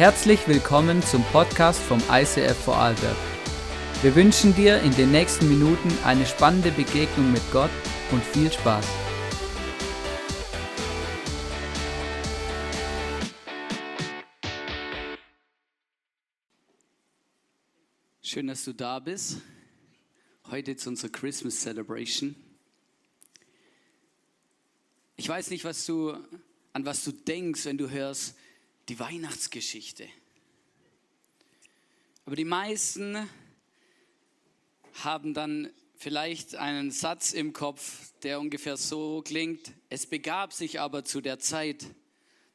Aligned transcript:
Herzlich 0.00 0.48
willkommen 0.48 1.02
zum 1.02 1.22
Podcast 1.24 1.78
vom 1.78 2.02
ICF 2.10 2.56
Vorarlberg. 2.56 3.18
Wir 4.00 4.14
wünschen 4.16 4.54
dir 4.54 4.80
in 4.80 4.92
den 4.92 5.10
nächsten 5.10 5.46
Minuten 5.46 5.90
eine 6.04 6.24
spannende 6.24 6.70
Begegnung 6.70 7.30
mit 7.30 7.42
Gott 7.52 7.68
und 8.10 8.24
viel 8.24 8.50
Spaß. 8.50 8.86
Schön, 18.22 18.46
dass 18.46 18.64
du 18.64 18.72
da 18.72 19.00
bist. 19.00 19.42
Heute 20.50 20.76
zu 20.76 20.88
unserer 20.88 21.12
Christmas 21.12 21.60
Celebration. 21.60 22.34
Ich 25.16 25.28
weiß 25.28 25.50
nicht, 25.50 25.66
was 25.66 25.84
du, 25.84 26.16
an 26.72 26.86
was 26.86 27.04
du 27.04 27.12
denkst, 27.12 27.66
wenn 27.66 27.76
du 27.76 27.90
hörst, 27.90 28.34
die 28.88 28.98
Weihnachtsgeschichte. 28.98 30.08
Aber 32.24 32.36
die 32.36 32.44
meisten 32.44 33.28
haben 35.02 35.34
dann 35.34 35.72
vielleicht 35.96 36.54
einen 36.54 36.90
Satz 36.90 37.32
im 37.32 37.52
Kopf, 37.52 38.12
der 38.22 38.40
ungefähr 38.40 38.76
so 38.76 39.22
klingt, 39.22 39.72
es 39.88 40.06
begab 40.06 40.52
sich 40.52 40.80
aber 40.80 41.04
zu 41.04 41.20
der 41.20 41.38
Zeit, 41.38 41.86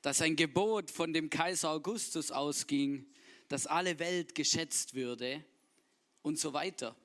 dass 0.02 0.22
ein 0.22 0.36
Gebot 0.36 0.92
von 0.92 1.14
dem 1.14 1.30
Kaiser 1.30 1.70
Augustus 1.70 2.32
ausging, 2.32 3.06
dass 3.48 3.68
alle 3.68 4.00
Welt 4.00 4.36
geschätzt 4.36 4.94
würde 4.94 5.44
und 6.22 6.40
so 6.40 6.54
weiter. 6.54 6.96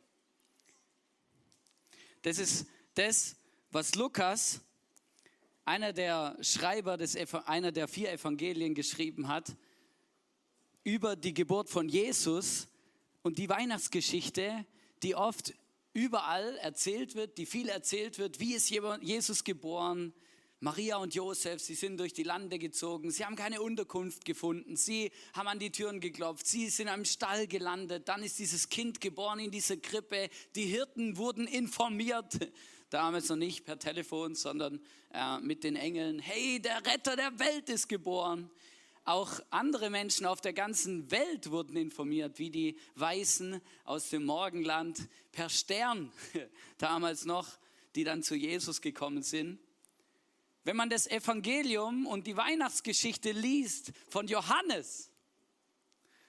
Das 2.23 2.39
ist 2.39 2.67
das, 2.95 3.37
was 3.71 3.95
Lukas 3.95 4.61
einer 5.65 5.93
der 5.93 6.37
Schreiber 6.41 6.97
des, 6.97 7.17
einer 7.47 7.73
der 7.73 7.89
vier 7.89 8.13
Evangelien 8.13 8.75
geschrieben 8.75 9.29
hat 9.29 9.57
über 10.85 11.17
die 11.17 11.35
Geburt 11.35 11.69
von 11.69 11.89
Jesus 11.89 12.69
und 13.23 13.39
die 13.39 13.49
Weihnachtsgeschichte, 13.49 14.65
die 15.03 15.15
oft 15.15 15.55
überall 15.93 16.57
erzählt 16.59 17.15
wird, 17.15 17.39
die 17.39 17.47
viel 17.47 17.69
erzählt 17.69 18.19
wird. 18.19 18.41
Wie 18.41 18.55
ist 18.55 18.71
Jesus 18.71 19.45
geboren? 19.45 20.15
Maria 20.63 20.99
und 20.99 21.15
Josef, 21.15 21.63
sie 21.63 21.75
sind 21.75 21.99
durch 21.99 22.13
die 22.13 22.23
Lande 22.23 22.59
gezogen, 22.59 23.11
sie 23.11 23.25
haben 23.25 23.35
keine 23.35 23.63
Unterkunft 23.63 24.27
gefunden, 24.27 24.77
sie 24.77 25.11
haben 25.33 25.49
an 25.49 25.59
die 25.59 25.73
Türen 25.73 26.01
geklopft, 26.01 26.47
sie 26.47 26.69
sind 26.69 26.89
am 26.89 27.07
Stall 27.07 27.47
gelandet, 27.47 28.09
dann 28.11 28.23
ist 28.23 28.39
dieses 28.39 28.69
Kind 28.69 29.01
geboren 29.01 29.39
in 29.39 29.51
dieser 29.51 29.79
Krippe, 29.79 30.29
die 30.55 30.67
Hirten 30.67 31.17
wurden 31.17 31.47
informiert, 31.47 32.39
damals 32.91 33.29
noch 33.29 33.37
nicht 33.37 33.65
per 33.65 33.79
Telefon, 33.79 34.35
sondern 34.35 34.81
äh, 35.13 35.39
mit 35.39 35.65
den 35.65 35.77
Engeln, 35.77 36.19
hey, 36.19 36.61
der 36.61 36.85
Retter 36.85 37.17
der 37.17 37.39
Welt 37.39 37.69
ist 37.69 37.89
geboren. 37.89 38.51
Auch 39.05 39.41
andere 39.51 39.89
Menschen 39.89 40.27
auf 40.27 40.41
der 40.41 40.53
ganzen 40.53 41.11
Welt 41.11 41.51
wurden 41.51 41.77
informiert, 41.77 42.39
wie 42.39 42.51
die 42.51 42.77
Weißen 42.97 43.61
aus 43.85 44.11
dem 44.11 44.25
Morgenland 44.25 45.09
per 45.33 45.49
Stern, 45.49 46.13
damals 46.79 47.25
noch, 47.25 47.49
die 47.95 48.05
dann 48.05 48.23
zu 48.23 48.35
Jesus 48.35 48.81
gekommen 48.81 49.23
sind. 49.23 49.59
Wenn 50.65 50.77
man 50.77 50.91
das 50.91 51.07
Evangelium 51.07 52.07
und 52.07 52.27
die 52.27 52.37
Weihnachtsgeschichte 52.37 53.33
liest 53.33 53.93
von 54.11 54.29
Johannes, 54.29 55.11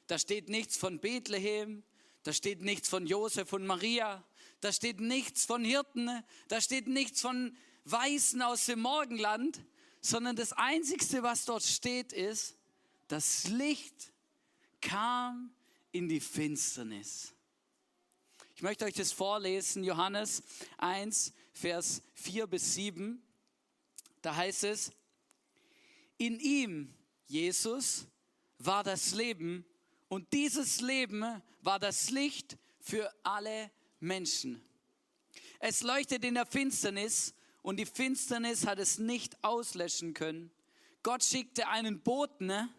da 0.08 0.18
steht 0.18 0.48
nichts 0.48 0.78
von 0.78 1.00
Bethlehem, 1.00 1.84
da 2.24 2.34
steht 2.34 2.62
nichts 2.62 2.88
von 2.88 3.06
Josef 3.06 3.52
und 3.52 3.66
Maria, 3.66 4.24
da 4.62 4.72
steht 4.72 5.00
nichts 5.00 5.46
von 5.46 5.66
Hirten, 5.66 6.10
da 6.48 6.62
steht 6.62 6.88
nichts 6.88 7.22
von 7.22 7.58
Weißen 7.86 8.42
aus 8.42 8.68
dem 8.68 8.82
Morgenland, 8.82 9.64
sondern 10.02 10.36
das 10.36 10.54
Einzige, 10.54 11.24
was 11.24 11.46
dort 11.46 11.64
steht, 11.64 12.14
ist, 12.14 12.56
das 13.08 13.48
Licht 13.48 14.14
kam 14.80 15.54
in 15.92 16.08
die 16.08 16.20
Finsternis. 16.20 17.34
Ich 18.56 18.62
möchte 18.62 18.86
euch 18.86 18.94
das 18.94 19.12
vorlesen, 19.12 19.84
Johannes 19.84 20.44
1, 20.78 21.34
Vers 21.52 22.04
4 22.14 22.48
bis 22.48 22.76
7. 22.76 23.22
Da 24.22 24.36
heißt 24.36 24.64
es, 24.66 24.92
in 26.18 26.40
ihm, 26.40 26.94
Jesus, 27.26 28.06
war 28.60 28.84
das 28.84 29.14
Leben 29.14 29.66
und 30.08 30.32
dieses 30.34 30.82
Leben 30.82 31.42
war 31.62 31.80
das 31.80 32.12
Licht 32.12 32.58
für 32.80 33.12
alle 33.24 33.72
Menschen. 34.02 34.62
Es 35.60 35.82
leuchtet 35.82 36.26
in 36.26 36.34
der 36.34 36.46
Finsternis 36.46 37.34
und 37.62 37.78
die 37.78 37.86
Finsternis 37.86 38.66
hat 38.66 38.80
es 38.80 38.98
nicht 38.98 39.42
auslöschen 39.44 40.14
können. 40.14 40.52
Gott 41.04 41.24
schickte 41.24 41.68
einen 41.68 42.02
Boten, 42.02 42.70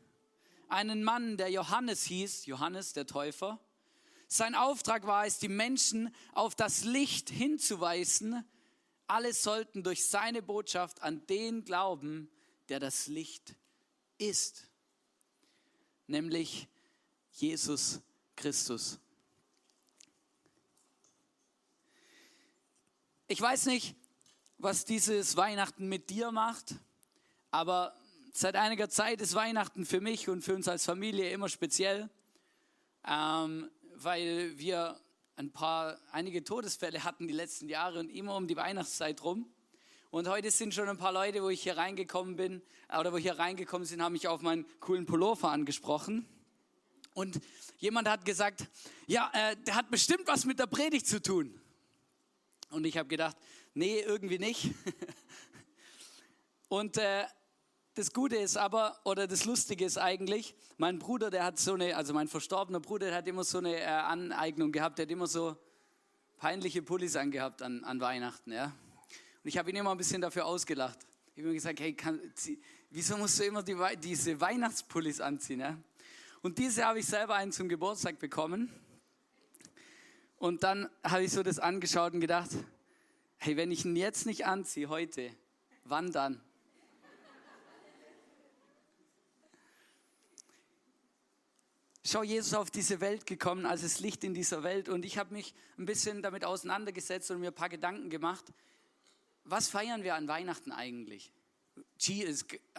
einen 0.68 1.04
Mann, 1.04 1.36
der 1.36 1.48
Johannes 1.50 2.04
hieß, 2.04 2.46
Johannes 2.46 2.92
der 2.92 3.06
Täufer. 3.06 3.60
Sein 4.26 4.54
Auftrag 4.54 5.06
war 5.06 5.26
es, 5.26 5.38
die 5.38 5.48
Menschen 5.48 6.14
auf 6.32 6.54
das 6.54 6.84
Licht 6.84 7.30
hinzuweisen. 7.30 8.44
Alle 9.06 9.32
sollten 9.32 9.82
durch 9.82 10.06
seine 10.06 10.42
Botschaft 10.42 11.02
an 11.02 11.26
den 11.26 11.64
glauben, 11.64 12.30
der 12.68 12.80
das 12.80 13.06
Licht 13.06 13.54
ist, 14.18 14.68
nämlich 16.06 16.68
Jesus 17.32 18.00
Christus. 18.36 18.98
Ich 23.28 23.40
weiß 23.40 23.66
nicht, 23.66 23.94
was 24.58 24.84
dieses 24.84 25.36
Weihnachten 25.36 25.88
mit 25.88 26.10
dir 26.10 26.32
macht, 26.32 26.74
aber 27.50 27.96
seit 28.32 28.56
einiger 28.56 28.88
Zeit 28.90 29.20
ist 29.20 29.34
Weihnachten 29.34 29.86
für 29.86 30.00
mich 30.00 30.28
und 30.28 30.42
für 30.42 30.54
uns 30.54 30.66
als 30.66 30.84
Familie 30.84 31.30
immer 31.30 31.48
speziell, 31.48 32.10
ähm, 33.06 33.70
weil 33.94 34.58
wir 34.58 35.00
ein 35.36 35.52
paar, 35.52 35.98
einige 36.10 36.42
Todesfälle 36.42 37.04
hatten 37.04 37.28
die 37.28 37.32
letzten 37.32 37.68
Jahre 37.68 38.00
und 38.00 38.10
immer 38.10 38.36
um 38.36 38.48
die 38.48 38.56
Weihnachtszeit 38.56 39.22
rum. 39.22 39.48
Und 40.10 40.28
heute 40.28 40.50
sind 40.50 40.74
schon 40.74 40.88
ein 40.88 40.98
paar 40.98 41.12
Leute, 41.12 41.42
wo 41.42 41.48
ich 41.48 41.62
hier 41.62 41.76
reingekommen 41.76 42.36
bin, 42.36 42.60
oder 42.98 43.12
wo 43.12 43.18
hier 43.18 43.38
reingekommen 43.38 43.86
sind, 43.86 44.02
haben 44.02 44.12
mich 44.12 44.28
auf 44.28 44.42
meinen 44.42 44.66
coolen 44.80 45.06
Pullover 45.06 45.50
angesprochen. 45.50 46.28
Und 47.14 47.40
jemand 47.78 48.08
hat 48.08 48.24
gesagt, 48.24 48.66
ja, 49.06 49.30
äh, 49.32 49.56
der 49.64 49.76
hat 49.76 49.90
bestimmt 49.90 50.26
was 50.26 50.44
mit 50.44 50.58
der 50.58 50.66
Predigt 50.66 51.06
zu 51.06 51.22
tun. 51.22 51.61
Und 52.72 52.84
ich 52.84 52.96
habe 52.96 53.08
gedacht, 53.08 53.36
nee, 53.74 54.00
irgendwie 54.00 54.38
nicht. 54.38 54.70
Und 56.68 56.96
äh, 56.96 57.24
das 57.94 58.14
Gute 58.14 58.36
ist 58.36 58.56
aber, 58.56 58.98
oder 59.04 59.26
das 59.26 59.44
Lustige 59.44 59.84
ist 59.84 59.98
eigentlich, 59.98 60.54
mein 60.78 60.98
Bruder, 60.98 61.30
der 61.30 61.44
hat 61.44 61.58
so 61.58 61.74
eine, 61.74 61.94
also 61.94 62.14
mein 62.14 62.28
verstorbener 62.28 62.80
Bruder, 62.80 63.08
der 63.08 63.16
hat 63.16 63.28
immer 63.28 63.44
so 63.44 63.58
eine 63.58 63.78
äh, 63.78 63.84
Aneignung 63.84 64.72
gehabt, 64.72 64.98
der 64.98 65.04
hat 65.04 65.10
immer 65.10 65.26
so 65.26 65.54
peinliche 66.38 66.80
Pullis 66.80 67.14
angehabt 67.14 67.60
an, 67.60 67.84
an 67.84 68.00
Weihnachten, 68.00 68.52
ja. 68.52 68.64
Und 68.64 69.48
ich 69.48 69.58
habe 69.58 69.68
ihn 69.68 69.76
immer 69.76 69.90
ein 69.90 69.98
bisschen 69.98 70.22
dafür 70.22 70.46
ausgelacht. 70.46 70.98
Ich 71.34 71.42
habe 71.42 71.50
ihm 71.50 71.54
gesagt, 71.54 71.80
hey, 71.80 71.92
kann, 71.92 72.20
wieso 72.88 73.18
musst 73.18 73.38
du 73.38 73.44
immer 73.44 73.62
die, 73.62 73.76
diese 74.02 74.40
Weihnachtspullis 74.40 75.20
anziehen, 75.20 75.60
ja? 75.60 75.76
Und 76.40 76.56
diese 76.56 76.86
habe 76.86 77.00
ich 77.00 77.06
selber 77.06 77.34
einen 77.34 77.52
zum 77.52 77.68
Geburtstag 77.68 78.18
bekommen. 78.18 78.72
Und 80.42 80.64
dann 80.64 80.91
habe 81.04 81.22
ich 81.22 81.30
so 81.30 81.44
das 81.44 81.60
angeschaut 81.60 82.14
und 82.14 82.20
gedacht, 82.20 82.50
hey, 83.38 83.56
wenn 83.56 83.70
ich 83.70 83.84
ihn 83.84 83.94
jetzt 83.94 84.26
nicht 84.26 84.44
anziehe, 84.44 84.88
heute, 84.88 85.30
wann 85.84 86.10
dann? 86.10 86.41
Schau, 92.04 92.25
Jesus 92.25 92.54
auf 92.54 92.72
diese 92.72 93.00
Welt 93.00 93.25
gekommen 93.25 93.66
als 93.66 93.82
das 93.82 94.00
Licht 94.00 94.25
in 94.25 94.34
dieser 94.34 94.64
Welt 94.64 94.88
und 94.88 95.04
ich 95.04 95.16
habe 95.16 95.32
mich 95.32 95.54
ein 95.78 95.86
bisschen 95.86 96.22
damit 96.22 96.44
auseinandergesetzt 96.44 97.31
und 97.31 97.38
mir 97.38 97.52
ein 97.52 97.54
paar 97.54 97.69
Gedanken 97.69 98.10
gemacht. 98.10 98.52
Was 99.44 99.69
feiern 99.69 100.02
wir 100.02 100.16
an 100.16 100.26
Weihnachten 100.26 100.72
eigentlich? 100.72 101.32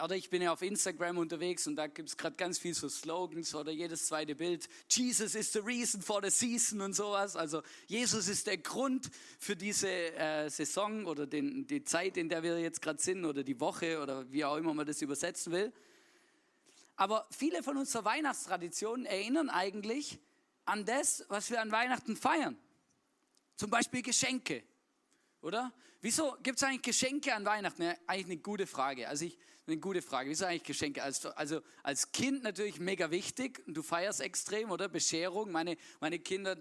Oder 0.02 0.16
ich 0.16 0.28
bin 0.28 0.42
ja 0.42 0.52
auf 0.52 0.60
Instagram 0.60 1.18
unterwegs 1.18 1.66
und 1.66 1.76
da 1.76 1.86
gibt 1.86 2.10
es 2.10 2.16
gerade 2.16 2.36
ganz 2.36 2.58
viel 2.58 2.74
so 2.74 2.88
Slogans 2.88 3.54
oder 3.54 3.72
jedes 3.72 4.06
zweite 4.06 4.34
Bild. 4.34 4.68
Jesus 4.90 5.34
is 5.34 5.52
the 5.52 5.60
reason 5.60 6.02
for 6.02 6.22
the 6.22 6.30
season 6.30 6.80
und 6.82 6.92
sowas. 6.92 7.34
Also 7.34 7.62
Jesus 7.86 8.28
ist 8.28 8.46
der 8.46 8.58
Grund 8.58 9.10
für 9.38 9.56
diese 9.56 9.88
äh, 9.88 10.50
Saison 10.50 11.06
oder 11.06 11.26
den, 11.26 11.66
die 11.66 11.84
Zeit, 11.84 12.16
in 12.16 12.28
der 12.28 12.42
wir 12.42 12.60
jetzt 12.60 12.82
gerade 12.82 13.00
sind 13.00 13.24
oder 13.24 13.42
die 13.42 13.58
Woche 13.60 14.02
oder 14.02 14.30
wie 14.30 14.44
auch 14.44 14.56
immer 14.56 14.74
man 14.74 14.86
das 14.86 15.00
übersetzen 15.00 15.52
will. 15.52 15.72
Aber 16.96 17.26
viele 17.30 17.62
von 17.62 17.78
unserer 17.78 18.04
Weihnachtstraditionen 18.04 19.06
erinnern 19.06 19.48
eigentlich 19.48 20.18
an 20.66 20.84
das, 20.84 21.24
was 21.28 21.50
wir 21.50 21.62
an 21.62 21.72
Weihnachten 21.72 22.16
feiern. 22.16 22.58
Zum 23.56 23.70
Beispiel 23.70 24.02
Geschenke 24.02 24.64
oder? 25.44 25.72
Wieso 26.00 26.36
gibt 26.42 26.56
es 26.56 26.62
eigentlich 26.62 26.82
Geschenke 26.82 27.34
an 27.34 27.44
Weihnachten? 27.44 27.82
Ja, 27.82 27.94
eigentlich 28.06 28.26
eine 28.26 28.36
gute 28.38 28.66
Frage. 28.66 29.08
Also 29.08 29.26
ich, 29.26 29.38
eine 29.66 29.76
gute 29.76 30.02
Frage. 30.02 30.30
Wieso 30.30 30.46
eigentlich 30.46 30.64
Geschenke? 30.64 31.02
Also, 31.02 31.30
also 31.30 31.60
als 31.82 32.12
Kind 32.12 32.42
natürlich 32.42 32.80
mega 32.80 33.10
wichtig. 33.10 33.62
Du 33.66 33.82
feierst 33.82 34.20
extrem, 34.20 34.70
oder? 34.70 34.88
Bescherung. 34.88 35.52
Meine, 35.52 35.76
meine 36.00 36.18
Kinder 36.18 36.56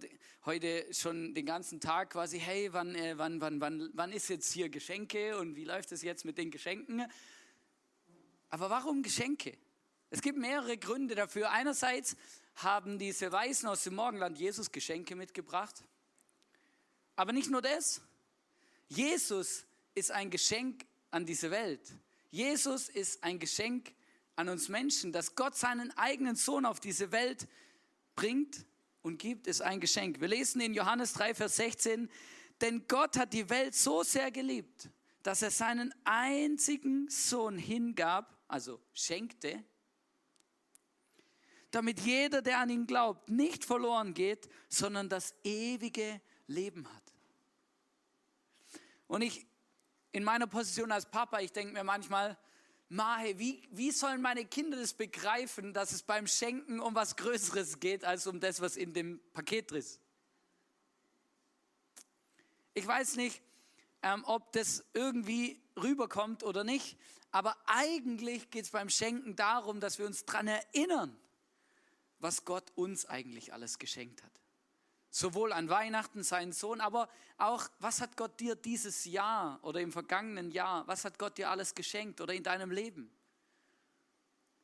heute 0.45 0.85
schon 0.93 1.33
den 1.33 1.45
ganzen 1.45 1.79
Tag 1.79 2.11
quasi, 2.11 2.39
hey, 2.39 2.71
wann, 2.71 2.93
äh, 2.95 3.17
wann, 3.17 3.39
wann, 3.41 3.59
wann, 3.61 3.89
wann 3.93 4.11
ist 4.11 4.29
jetzt 4.29 4.51
hier 4.51 4.69
Geschenke 4.69 5.37
und 5.37 5.55
wie 5.55 5.65
läuft 5.65 5.91
es 5.91 6.01
jetzt 6.01 6.25
mit 6.25 6.37
den 6.37 6.51
Geschenken? 6.51 7.05
Aber 8.49 8.69
warum 8.69 9.01
Geschenke? 9.01 9.57
Es 10.09 10.21
gibt 10.21 10.37
mehrere 10.37 10.77
Gründe 10.77 11.15
dafür. 11.15 11.51
Einerseits 11.51 12.15
haben 12.55 12.99
diese 12.99 13.31
Weisen 13.31 13.67
aus 13.67 13.83
dem 13.83 13.95
Morgenland 13.95 14.37
Jesus 14.37 14.71
Geschenke 14.71 15.15
mitgebracht. 15.15 15.83
Aber 17.15 17.31
nicht 17.31 17.49
nur 17.49 17.61
das. 17.61 18.01
Jesus 18.95 19.65
ist 19.95 20.11
ein 20.11 20.29
Geschenk 20.29 20.85
an 21.09 21.25
diese 21.25 21.49
Welt. 21.49 21.81
Jesus 22.29 22.89
ist 22.89 23.23
ein 23.23 23.39
Geschenk 23.39 23.91
an 24.35 24.49
uns 24.49 24.69
Menschen, 24.69 25.11
dass 25.11 25.35
Gott 25.35 25.55
seinen 25.55 25.95
eigenen 25.97 26.35
Sohn 26.35 26.65
auf 26.65 26.79
diese 26.79 27.11
Welt 27.11 27.47
bringt 28.15 28.65
und 29.01 29.17
gibt, 29.17 29.47
ist 29.47 29.61
ein 29.61 29.79
Geschenk. 29.79 30.21
Wir 30.21 30.27
lesen 30.27 30.61
in 30.61 30.73
Johannes 30.73 31.13
3, 31.13 31.33
Vers 31.33 31.55
16, 31.55 32.09
denn 32.61 32.87
Gott 32.87 33.17
hat 33.17 33.33
die 33.33 33.49
Welt 33.49 33.73
so 33.73 34.03
sehr 34.03 34.29
geliebt, 34.31 34.89
dass 35.23 35.41
er 35.41 35.51
seinen 35.51 35.93
einzigen 36.03 37.09
Sohn 37.09 37.57
hingab, 37.57 38.37
also 38.47 38.79
schenkte, 38.93 39.63
damit 41.71 41.99
jeder, 42.01 42.43
der 42.43 42.59
an 42.59 42.69
ihn 42.69 42.85
glaubt, 42.85 43.29
nicht 43.29 43.65
verloren 43.65 44.13
geht, 44.13 44.47
sondern 44.69 45.09
das 45.09 45.33
ewige 45.43 46.21
Leben 46.45 46.87
hat. 46.87 47.02
Und 49.13 49.21
ich, 49.21 49.45
in 50.11 50.23
meiner 50.23 50.47
Position 50.47 50.91
als 50.91 51.05
Papa, 51.05 51.39
ich 51.39 51.51
denke 51.51 51.71
mir 51.71 51.83
manchmal, 51.83 52.35
Mahe, 52.89 53.37
wie, 53.37 53.61
wie 53.69 53.91
sollen 53.91 54.23
meine 54.23 54.43
Kinder 54.43 54.75
das 54.75 54.95
begreifen, 54.95 55.71
dass 55.71 55.91
es 55.91 56.01
beim 56.01 56.25
Schenken 56.25 56.79
um 56.79 56.95
was 56.95 57.15
Größeres 57.17 57.79
geht, 57.79 58.05
als 58.05 58.25
um 58.25 58.39
das, 58.39 58.59
was 58.59 58.75
in 58.75 58.91
dem 58.91 59.21
Paket 59.33 59.71
ist? 59.71 60.01
Ich 62.73 62.87
weiß 62.87 63.17
nicht, 63.17 63.43
ähm, 64.01 64.23
ob 64.25 64.51
das 64.53 64.83
irgendwie 64.95 65.61
rüberkommt 65.77 66.41
oder 66.41 66.63
nicht, 66.63 66.97
aber 67.29 67.55
eigentlich 67.67 68.49
geht 68.49 68.65
es 68.65 68.71
beim 68.71 68.89
Schenken 68.89 69.35
darum, 69.35 69.79
dass 69.79 69.99
wir 69.99 70.07
uns 70.07 70.25
daran 70.25 70.47
erinnern, 70.47 71.15
was 72.17 72.45
Gott 72.45 72.71
uns 72.73 73.05
eigentlich 73.05 73.53
alles 73.53 73.77
geschenkt 73.77 74.23
hat. 74.23 74.42
Sowohl 75.15 75.53
an 75.53 75.69
Weihnachten 75.69 76.23
seinen 76.23 76.53
Sohn, 76.53 76.81
aber 76.81 77.07
auch, 77.37 77.69
was 77.77 78.01
hat 78.01 78.17
Gott 78.17 78.39
dir 78.39 78.55
dieses 78.55 79.05
Jahr 79.05 79.59
oder 79.61 79.79
im 79.79 79.91
vergangenen 79.91 80.49
Jahr, 80.49 80.87
was 80.87 81.05
hat 81.05 81.19
Gott 81.19 81.37
dir 81.37 81.51
alles 81.51 81.75
geschenkt 81.75 82.19
oder 82.19 82.33
in 82.33 82.41
deinem 82.41 82.71
Leben? 82.71 83.15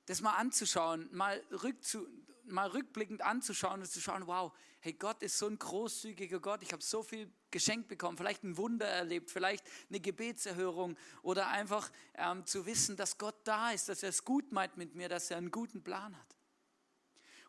Das 0.08 0.22
mal 0.22 0.34
anzuschauen, 0.38 1.08
mal, 1.12 1.40
rückzu, 1.52 2.08
mal 2.46 2.68
rückblickend 2.68 3.22
anzuschauen 3.22 3.82
und 3.82 3.86
zu 3.86 4.02
schauen, 4.02 4.26
wow, 4.26 4.52
hey, 4.80 4.94
Gott 4.94 5.22
ist 5.22 5.38
so 5.38 5.46
ein 5.46 5.60
großzügiger 5.60 6.40
Gott, 6.40 6.64
ich 6.64 6.74
habe 6.74 6.82
so 6.82 7.04
viel 7.04 7.32
geschenkt 7.52 7.88
bekommen, 7.88 8.18
vielleicht 8.18 8.44
ein 8.44 8.58
Wunder 8.58 8.88
erlebt, 8.88 9.30
vielleicht 9.30 9.64
eine 9.90 10.00
Gebetserhörung 10.00 10.98
oder 11.22 11.50
einfach 11.50 11.92
ähm, 12.16 12.44
zu 12.48 12.66
wissen, 12.66 12.96
dass 12.96 13.20
Gott 13.20 13.36
da 13.44 13.70
ist, 13.70 13.88
dass 13.88 14.02
er 14.02 14.10
es 14.10 14.26
gut 14.26 14.52
meint 14.52 14.78
mit 14.78 14.96
mir, 14.96 15.10
dass 15.10 15.30
er 15.30 15.38
einen 15.38 15.52
guten 15.52 15.84
Plan 15.84 16.18
hat. 16.18 16.39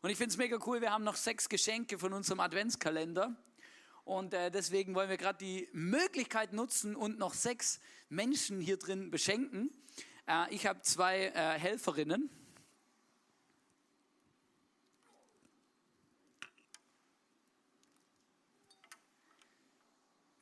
Und 0.03 0.09
ich 0.09 0.17
finde 0.17 0.31
es 0.31 0.39
mega 0.39 0.59
cool, 0.67 0.81
wir 0.81 0.93
haben 0.93 1.05
noch 1.05 1.17
sechs 1.17 1.51
Geschenke 1.51 1.99
von 1.99 2.15
unserem 2.15 2.41
Adventskalender. 2.41 3.37
Und 4.05 4.33
äh, 4.33 4.51
deswegen 4.51 4.95
wollen 4.95 5.11
wir 5.11 5.19
gerade 5.19 5.39
die 5.39 5.69
Möglichkeit 5.73 6.55
nutzen 6.55 6.97
und 6.97 7.19
noch 7.19 7.35
sechs 7.35 7.81
Menschen 8.09 8.61
hier 8.61 8.79
drin 8.79 9.11
beschenken. 9.11 9.71
Äh, 10.27 10.55
ich 10.55 10.67
habe 10.67 10.81
zwei 10.83 11.27
äh, 11.27 11.59
Helferinnen. 11.59 12.31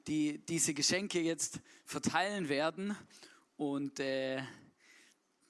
die 0.07 0.39
diese 0.39 0.73
Geschenke 0.73 1.21
jetzt 1.21 1.61
verteilen 1.85 2.49
werden. 2.49 2.97
Und 3.59 4.01
äh, 4.01 4.43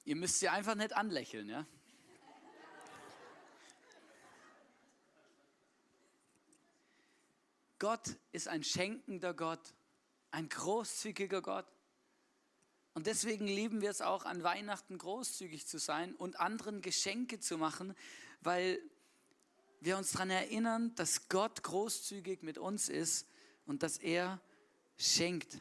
ihr 0.03 0.15
müsst 0.17 0.39
sie 0.39 0.49
einfach 0.49 0.75
nicht 0.75 0.93
anlächeln. 0.93 1.47
Ja? 1.47 1.65
Gott 7.79 8.17
ist 8.31 8.47
ein 8.47 8.63
schenkender 8.63 9.33
Gott, 9.33 9.73
ein 10.31 10.49
großzügiger 10.49 11.41
Gott. 11.41 11.65
Und 12.93 13.07
deswegen 13.07 13.47
lieben 13.47 13.81
wir 13.81 13.89
es 13.89 14.01
auch 14.01 14.25
an 14.25 14.43
Weihnachten 14.43 14.97
großzügig 14.97 15.65
zu 15.65 15.77
sein 15.77 16.13
und 16.15 16.39
anderen 16.39 16.81
Geschenke 16.81 17.39
zu 17.39 17.57
machen, 17.57 17.95
weil 18.41 18.81
wir 19.79 19.97
uns 19.97 20.11
daran 20.11 20.29
erinnern, 20.29 20.93
dass 20.95 21.29
Gott 21.29 21.63
großzügig 21.63 22.41
mit 22.41 22.57
uns 22.57 22.89
ist 22.89 23.27
und 23.65 23.83
dass 23.83 23.97
er 23.97 24.41
schenkt. 24.97 25.59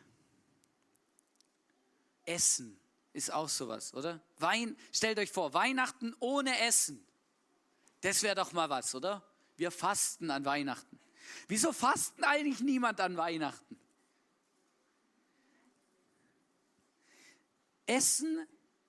Essen 2.24 2.78
ist 3.12 3.32
auch 3.32 3.48
sowas, 3.48 3.94
oder? 3.94 4.20
Wein, 4.38 4.76
stellt 4.92 5.18
euch 5.18 5.30
vor, 5.30 5.54
Weihnachten 5.54 6.14
ohne 6.18 6.58
Essen. 6.60 7.06
Das 8.00 8.22
wäre 8.22 8.34
doch 8.34 8.52
mal 8.52 8.68
was, 8.68 8.94
oder? 8.94 9.22
Wir 9.56 9.70
fasten 9.70 10.30
an 10.30 10.44
Weihnachten. 10.44 10.98
Wieso 11.46 11.72
fasten 11.72 12.24
eigentlich 12.24 12.60
niemand 12.60 13.00
an 13.00 13.16
Weihnachten? 13.16 13.78
Essen 17.86 18.46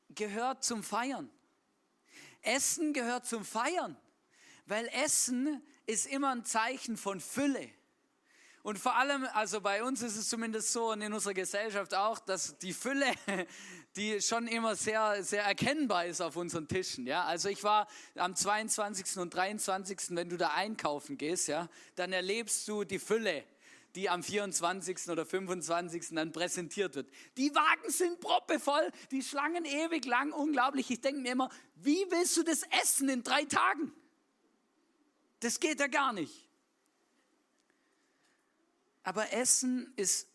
gehört 0.09 0.63
zum 0.63 0.83
Feiern. 0.83 1.29
Essen 2.41 2.93
gehört 2.93 3.25
zum 3.25 3.45
Feiern, 3.45 3.97
weil 4.65 4.87
Essen 4.87 5.61
ist 5.85 6.05
immer 6.05 6.31
ein 6.31 6.45
Zeichen 6.45 6.97
von 6.97 7.19
Fülle. 7.19 7.69
Und 8.61 8.77
vor 8.77 8.95
allem, 8.95 9.25
also 9.33 9.61
bei 9.61 9.83
uns 9.83 10.01
ist 10.01 10.17
es 10.17 10.27
zumindest 10.27 10.73
so 10.73 10.91
und 10.91 11.01
in 11.01 11.13
unserer 11.13 11.33
Gesellschaft 11.33 11.93
auch, 11.93 12.19
dass 12.19 12.57
die 12.59 12.73
Fülle, 12.73 13.11
die 13.95 14.21
schon 14.21 14.47
immer 14.47 14.75
sehr, 14.75 15.23
sehr 15.23 15.43
erkennbar 15.43 16.05
ist 16.05 16.21
auf 16.21 16.35
unseren 16.35 16.67
Tischen. 16.67 17.07
Ja? 17.07 17.25
Also 17.25 17.49
ich 17.49 17.63
war 17.63 17.87
am 18.15 18.35
22. 18.35 19.17
und 19.17 19.33
23., 19.33 20.15
wenn 20.15 20.29
du 20.29 20.37
da 20.37 20.49
einkaufen 20.49 21.17
gehst, 21.17 21.47
ja, 21.47 21.67
dann 21.95 22.13
erlebst 22.13 22.67
du 22.67 22.83
die 22.83 22.99
Fülle 22.99 23.43
die 23.95 24.09
am 24.09 24.21
24. 24.21 25.09
oder 25.09 25.25
25. 25.25 26.09
dann 26.11 26.31
präsentiert 26.31 26.95
wird. 26.95 27.09
Die 27.37 27.53
Wagen 27.55 27.89
sind 27.89 28.19
proppevoll, 28.19 28.91
die 29.11 29.23
Schlangen 29.23 29.65
ewig 29.65 30.05
lang, 30.05 30.31
unglaublich. 30.31 30.91
Ich 30.91 31.01
denke 31.01 31.21
mir 31.21 31.31
immer, 31.31 31.49
wie 31.75 32.05
willst 32.09 32.37
du 32.37 32.43
das 32.43 32.63
essen 32.81 33.09
in 33.09 33.23
drei 33.23 33.45
Tagen? 33.45 33.91
Das 35.39 35.59
geht 35.59 35.79
ja 35.79 35.87
gar 35.87 36.13
nicht. 36.13 36.47
Aber 39.03 39.33
Essen 39.33 39.91
ist 39.95 40.27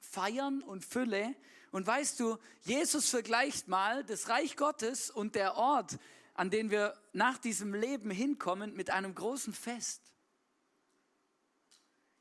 Feiern 0.00 0.62
und 0.62 0.84
Fülle. 0.84 1.34
Und 1.70 1.86
weißt 1.86 2.18
du, 2.20 2.38
Jesus 2.62 3.10
vergleicht 3.10 3.68
mal 3.68 4.04
das 4.04 4.28
Reich 4.28 4.56
Gottes 4.56 5.10
und 5.10 5.34
der 5.34 5.56
Ort, 5.56 5.98
an 6.34 6.50
den 6.50 6.70
wir 6.70 6.96
nach 7.12 7.38
diesem 7.38 7.74
Leben 7.74 8.10
hinkommen, 8.10 8.74
mit 8.74 8.90
einem 8.90 9.14
großen 9.14 9.52
Fest. 9.52 10.02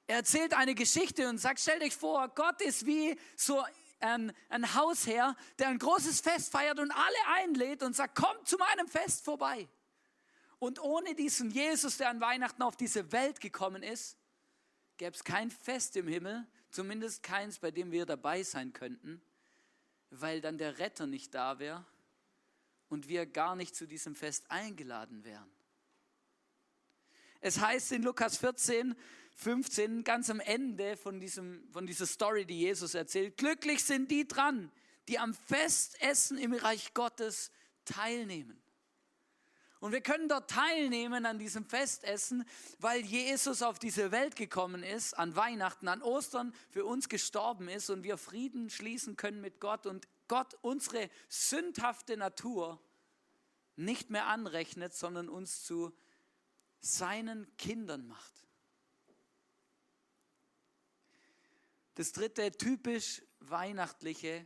Er 0.07 0.17
erzählt 0.17 0.53
eine 0.53 0.75
Geschichte 0.75 1.29
und 1.29 1.37
sagt, 1.37 1.59
stell 1.59 1.79
dich 1.79 1.95
vor, 1.95 2.29
Gott 2.29 2.61
ist 2.61 2.85
wie 2.85 3.17
so 3.35 3.63
ein, 3.99 4.33
ein 4.49 4.73
Hausherr, 4.75 5.35
der 5.57 5.67
ein 5.67 5.77
großes 5.77 6.21
Fest 6.21 6.51
feiert 6.51 6.79
und 6.79 6.91
alle 6.91 7.27
einlädt 7.27 7.83
und 7.83 7.95
sagt, 7.95 8.15
kommt 8.15 8.47
zu 8.47 8.57
meinem 8.57 8.87
Fest 8.87 9.23
vorbei. 9.23 9.67
Und 10.57 10.81
ohne 10.81 11.15
diesen 11.15 11.51
Jesus, 11.51 11.97
der 11.97 12.09
an 12.09 12.19
Weihnachten 12.21 12.61
auf 12.63 12.75
diese 12.75 13.11
Welt 13.11 13.39
gekommen 13.39 13.83
ist, 13.83 14.17
gäbe 14.97 15.15
es 15.15 15.23
kein 15.23 15.51
Fest 15.51 15.95
im 15.95 16.07
Himmel, 16.07 16.45
zumindest 16.71 17.23
keins, 17.23 17.59
bei 17.59 17.71
dem 17.71 17.91
wir 17.91 18.05
dabei 18.05 18.43
sein 18.43 18.73
könnten, 18.73 19.21
weil 20.09 20.41
dann 20.41 20.57
der 20.57 20.79
Retter 20.79 21.07
nicht 21.07 21.33
da 21.33 21.59
wäre 21.59 21.85
und 22.89 23.07
wir 23.07 23.25
gar 23.25 23.55
nicht 23.55 23.75
zu 23.75 23.87
diesem 23.87 24.15
Fest 24.15 24.45
eingeladen 24.49 25.23
wären. 25.23 25.49
Es 27.41 27.59
heißt 27.59 27.93
in 27.93 28.03
Lukas 28.03 28.37
14, 28.37 28.95
15, 29.35 30.03
ganz 30.03 30.29
am 30.29 30.41
Ende 30.41 30.97
von, 30.97 31.19
diesem, 31.19 31.69
von 31.71 31.85
dieser 31.85 32.05
Story, 32.05 32.45
die 32.45 32.59
Jesus 32.59 32.93
erzählt, 32.93 33.37
glücklich 33.37 33.83
sind 33.83 34.11
die 34.11 34.27
dran, 34.27 34.71
die 35.07 35.19
am 35.19 35.33
Festessen 35.33 36.37
im 36.37 36.53
Reich 36.53 36.93
Gottes 36.93 37.51
teilnehmen. 37.85 38.61
Und 39.79 39.93
wir 39.93 40.01
können 40.01 40.27
dort 40.27 40.49
teilnehmen 40.49 41.25
an 41.25 41.39
diesem 41.39 41.65
Festessen, 41.65 42.43
weil 42.79 43.01
Jesus 43.01 43.61
auf 43.61 43.79
diese 43.79 44.11
Welt 44.11 44.35
gekommen 44.35 44.83
ist, 44.83 45.13
an 45.13 45.35
Weihnachten, 45.37 45.87
an 45.87 46.01
Ostern 46.01 46.53
für 46.69 46.83
uns 46.83 47.07
gestorben 47.07 47.69
ist 47.69 47.89
und 47.89 48.03
wir 48.03 48.17
Frieden 48.17 48.69
schließen 48.69 49.15
können 49.15 49.39
mit 49.39 49.61
Gott 49.61 49.85
und 49.85 50.07
Gott 50.27 50.57
unsere 50.61 51.09
sündhafte 51.29 52.17
Natur 52.17 52.81
nicht 53.77 54.09
mehr 54.09 54.27
anrechnet, 54.27 54.93
sondern 54.93 55.29
uns 55.29 55.63
zu 55.63 55.95
seinen 56.81 57.47
Kindern 57.55 58.05
macht. 58.05 58.33
Das 61.95 62.11
dritte 62.11 62.51
typisch 62.51 63.21
weihnachtliche 63.39 64.45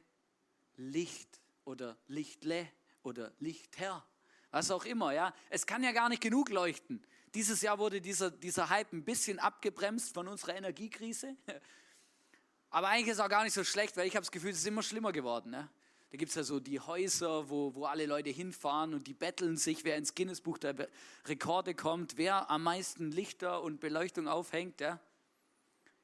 Licht 0.75 1.41
oder 1.65 1.97
Lichtle 2.07 2.67
oder 3.01 3.33
Lichter 3.39 4.05
was 4.53 4.69
auch 4.69 4.85
immer, 4.85 5.11
ja. 5.13 5.33
Es 5.49 5.65
kann 5.65 5.83
ja 5.83 5.91
gar 5.91 6.09
nicht 6.09 6.21
genug 6.21 6.49
leuchten. 6.49 7.03
Dieses 7.33 7.61
Jahr 7.63 7.79
wurde 7.79 7.99
dieser, 7.99 8.29
dieser 8.29 8.69
Hype 8.69 8.93
ein 8.93 9.03
bisschen 9.03 9.39
abgebremst 9.39 10.13
von 10.13 10.27
unserer 10.27 10.55
Energiekrise. 10.55 11.35
Aber 12.69 12.89
eigentlich 12.89 13.07
ist 13.07 13.15
es 13.15 13.19
auch 13.19 13.29
gar 13.29 13.43
nicht 13.43 13.53
so 13.53 13.63
schlecht, 13.63 13.97
weil 13.97 14.07
ich 14.07 14.15
habe 14.15 14.21
das 14.21 14.31
Gefühl, 14.31 14.51
es 14.51 14.59
ist 14.59 14.67
immer 14.67 14.83
schlimmer 14.83 15.11
geworden. 15.11 15.49
Ne? 15.49 15.67
Da 16.11 16.17
gibt 16.17 16.29
es 16.29 16.35
ja 16.35 16.43
so 16.43 16.59
die 16.59 16.79
Häuser, 16.79 17.49
wo, 17.49 17.73
wo 17.73 17.85
alle 17.85 18.05
Leute 18.05 18.29
hinfahren 18.29 18.93
und 18.93 19.07
die 19.07 19.15
betteln 19.15 19.57
sich, 19.57 19.83
wer 19.85 19.97
ins 19.97 20.13
Guinness-Buch 20.13 20.59
der 20.59 20.87
Rekorde 21.25 21.73
kommt, 21.73 22.17
wer 22.17 22.51
am 22.51 22.61
meisten 22.61 23.11
Lichter 23.11 23.63
und 23.63 23.79
Beleuchtung 23.79 24.27
aufhängt. 24.27 24.81
Ja? 24.81 24.99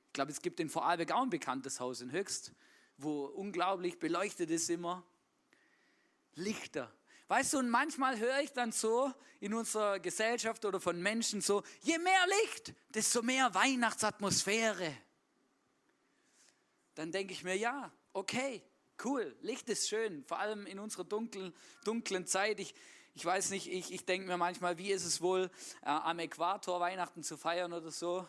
Ich 0.08 0.14
glaube, 0.14 0.32
es 0.32 0.42
gibt 0.42 0.60
in 0.60 0.70
Vorarlberg 0.70 1.12
auch 1.12 1.22
ein 1.22 1.30
bekanntes 1.30 1.80
Haus 1.80 2.02
in 2.02 2.12
Höchst, 2.12 2.54
wo 2.98 3.26
unglaublich 3.26 4.00
beleuchtet 4.00 4.50
ist 4.50 4.72
immer. 4.72 5.04
Lichter. 6.34 6.92
Weißt 7.30 7.54
du, 7.54 7.60
und 7.60 7.70
manchmal 7.70 8.18
höre 8.18 8.40
ich 8.40 8.54
dann 8.54 8.72
so 8.72 9.14
in 9.40 9.54
unserer 9.54 10.00
Gesellschaft 10.00 10.66
oder 10.66 10.82
von 10.82 11.00
Menschen 11.00 11.42
so, 11.42 11.62
je 11.82 12.00
mehr 12.00 12.26
Licht, 12.42 12.74
desto 12.90 13.22
mehr 13.22 13.54
Weihnachtsatmosphäre. 13.54 14.98
Dann 16.96 17.12
denke 17.12 17.34
ich 17.34 17.44
mir, 17.44 17.56
ja, 17.56 17.92
okay, 18.14 18.64
cool, 19.06 19.38
Licht 19.42 19.70
ist 19.70 19.88
schön, 19.88 20.26
vor 20.26 20.40
allem 20.40 20.66
in 20.66 20.80
unserer 20.80 21.04
dunklen, 21.04 21.54
dunklen 21.84 22.26
Zeit. 22.26 22.60
Ich, 22.60 22.74
ich 23.14 23.24
weiß 23.24 23.52
nicht, 23.52 23.72
ich, 23.72 23.94
ich 23.94 24.06
denke 24.06 24.28
mir 24.28 24.38
manchmal, 24.38 24.80
wie 24.80 24.92
ist 24.92 25.06
es 25.06 25.22
wohl, 25.22 25.52
äh, 25.84 25.90
am 25.90 26.18
Äquator 26.18 26.80
Weihnachten 26.80 27.22
zu 27.22 27.38
feiern 27.38 27.74
oder 27.74 27.92
so 27.92 28.28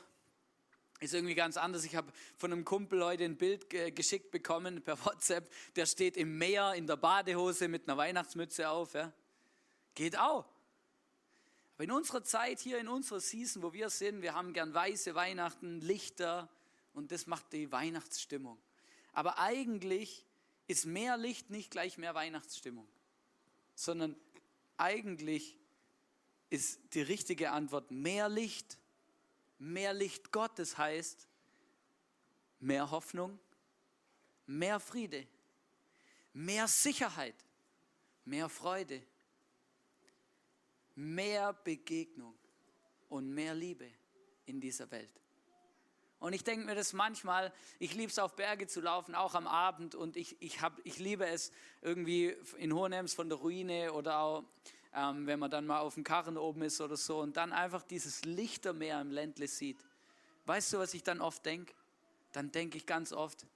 ist 1.00 1.14
irgendwie 1.14 1.34
ganz 1.34 1.56
anders. 1.56 1.84
Ich 1.84 1.96
habe 1.96 2.12
von 2.36 2.52
einem 2.52 2.64
Kumpel 2.64 3.02
heute 3.02 3.24
ein 3.24 3.36
Bild 3.36 3.70
geschickt 3.96 4.30
bekommen 4.30 4.82
per 4.82 5.02
WhatsApp. 5.04 5.50
Der 5.74 5.86
steht 5.86 6.16
im 6.16 6.38
Meer 6.38 6.74
in 6.74 6.86
der 6.86 6.96
Badehose 6.96 7.68
mit 7.68 7.88
einer 7.88 7.96
Weihnachtsmütze 7.96 8.68
auf. 8.68 8.92
Ja. 8.92 9.12
Geht 9.94 10.18
auch. 10.18 10.46
Aber 11.74 11.84
in 11.84 11.92
unserer 11.92 12.22
Zeit 12.22 12.60
hier, 12.60 12.78
in 12.78 12.88
unserer 12.88 13.20
Season, 13.20 13.62
wo 13.62 13.72
wir 13.72 13.88
sind, 13.88 14.20
wir 14.20 14.34
haben 14.34 14.52
gern 14.52 14.74
weiße 14.74 15.14
Weihnachten, 15.14 15.80
Lichter 15.80 16.50
und 16.92 17.10
das 17.10 17.26
macht 17.26 17.54
die 17.54 17.72
Weihnachtsstimmung. 17.72 18.58
Aber 19.14 19.38
eigentlich 19.38 20.26
ist 20.66 20.84
mehr 20.84 21.16
Licht 21.16 21.48
nicht 21.48 21.70
gleich 21.70 21.96
mehr 21.96 22.14
Weihnachtsstimmung, 22.14 22.86
sondern 23.74 24.14
eigentlich 24.76 25.56
ist 26.50 26.80
die 26.92 27.00
richtige 27.00 27.52
Antwort 27.52 27.90
mehr 27.90 28.28
Licht 28.28 28.78
Mehr 29.60 29.92
Licht 29.92 30.32
Gottes 30.32 30.78
heißt 30.78 31.28
mehr 32.60 32.90
Hoffnung, 32.90 33.38
mehr 34.46 34.80
Friede, 34.80 35.28
mehr 36.32 36.66
Sicherheit, 36.66 37.36
mehr 38.24 38.48
Freude, 38.48 39.02
mehr 40.94 41.52
Begegnung 41.52 42.34
und 43.10 43.32
mehr 43.34 43.54
Liebe 43.54 43.86
in 44.46 44.62
dieser 44.62 44.90
Welt. 44.90 45.12
Und 46.20 46.32
ich 46.32 46.42
denke 46.42 46.64
mir 46.64 46.74
das 46.74 46.94
manchmal, 46.94 47.52
ich 47.78 47.94
liebe 47.94 48.10
es 48.10 48.18
auf 48.18 48.36
Berge 48.36 48.66
zu 48.66 48.80
laufen, 48.80 49.14
auch 49.14 49.34
am 49.34 49.46
Abend. 49.46 49.94
Und 49.94 50.16
ich, 50.16 50.40
ich, 50.40 50.62
hab, 50.62 50.78
ich 50.84 50.98
liebe 50.98 51.26
es 51.26 51.52
irgendwie 51.82 52.34
in 52.56 52.74
Hohenems 52.74 53.12
von 53.12 53.28
der 53.28 53.38
Ruine 53.38 53.92
oder 53.92 54.20
auch 54.20 54.44
ähm, 54.94 55.26
wenn 55.26 55.38
man 55.38 55.50
dann 55.50 55.66
mal 55.66 55.80
auf 55.80 55.94
dem 55.94 56.04
Karren 56.04 56.36
oben 56.36 56.62
ist 56.62 56.80
oder 56.80 56.96
so 56.96 57.20
und 57.20 57.36
dann 57.36 57.52
einfach 57.52 57.82
dieses 57.82 58.24
Lichtermeer 58.24 59.00
im 59.00 59.10
Ländle 59.10 59.46
sieht. 59.46 59.78
Weißt 60.46 60.72
du, 60.72 60.78
was 60.78 60.94
ich 60.94 61.02
dann 61.02 61.20
oft 61.20 61.44
denke? 61.46 61.74
Dann 62.32 62.50
denke 62.50 62.76
ich 62.76 62.86
ganz 62.86 63.12
oft, 63.12 63.46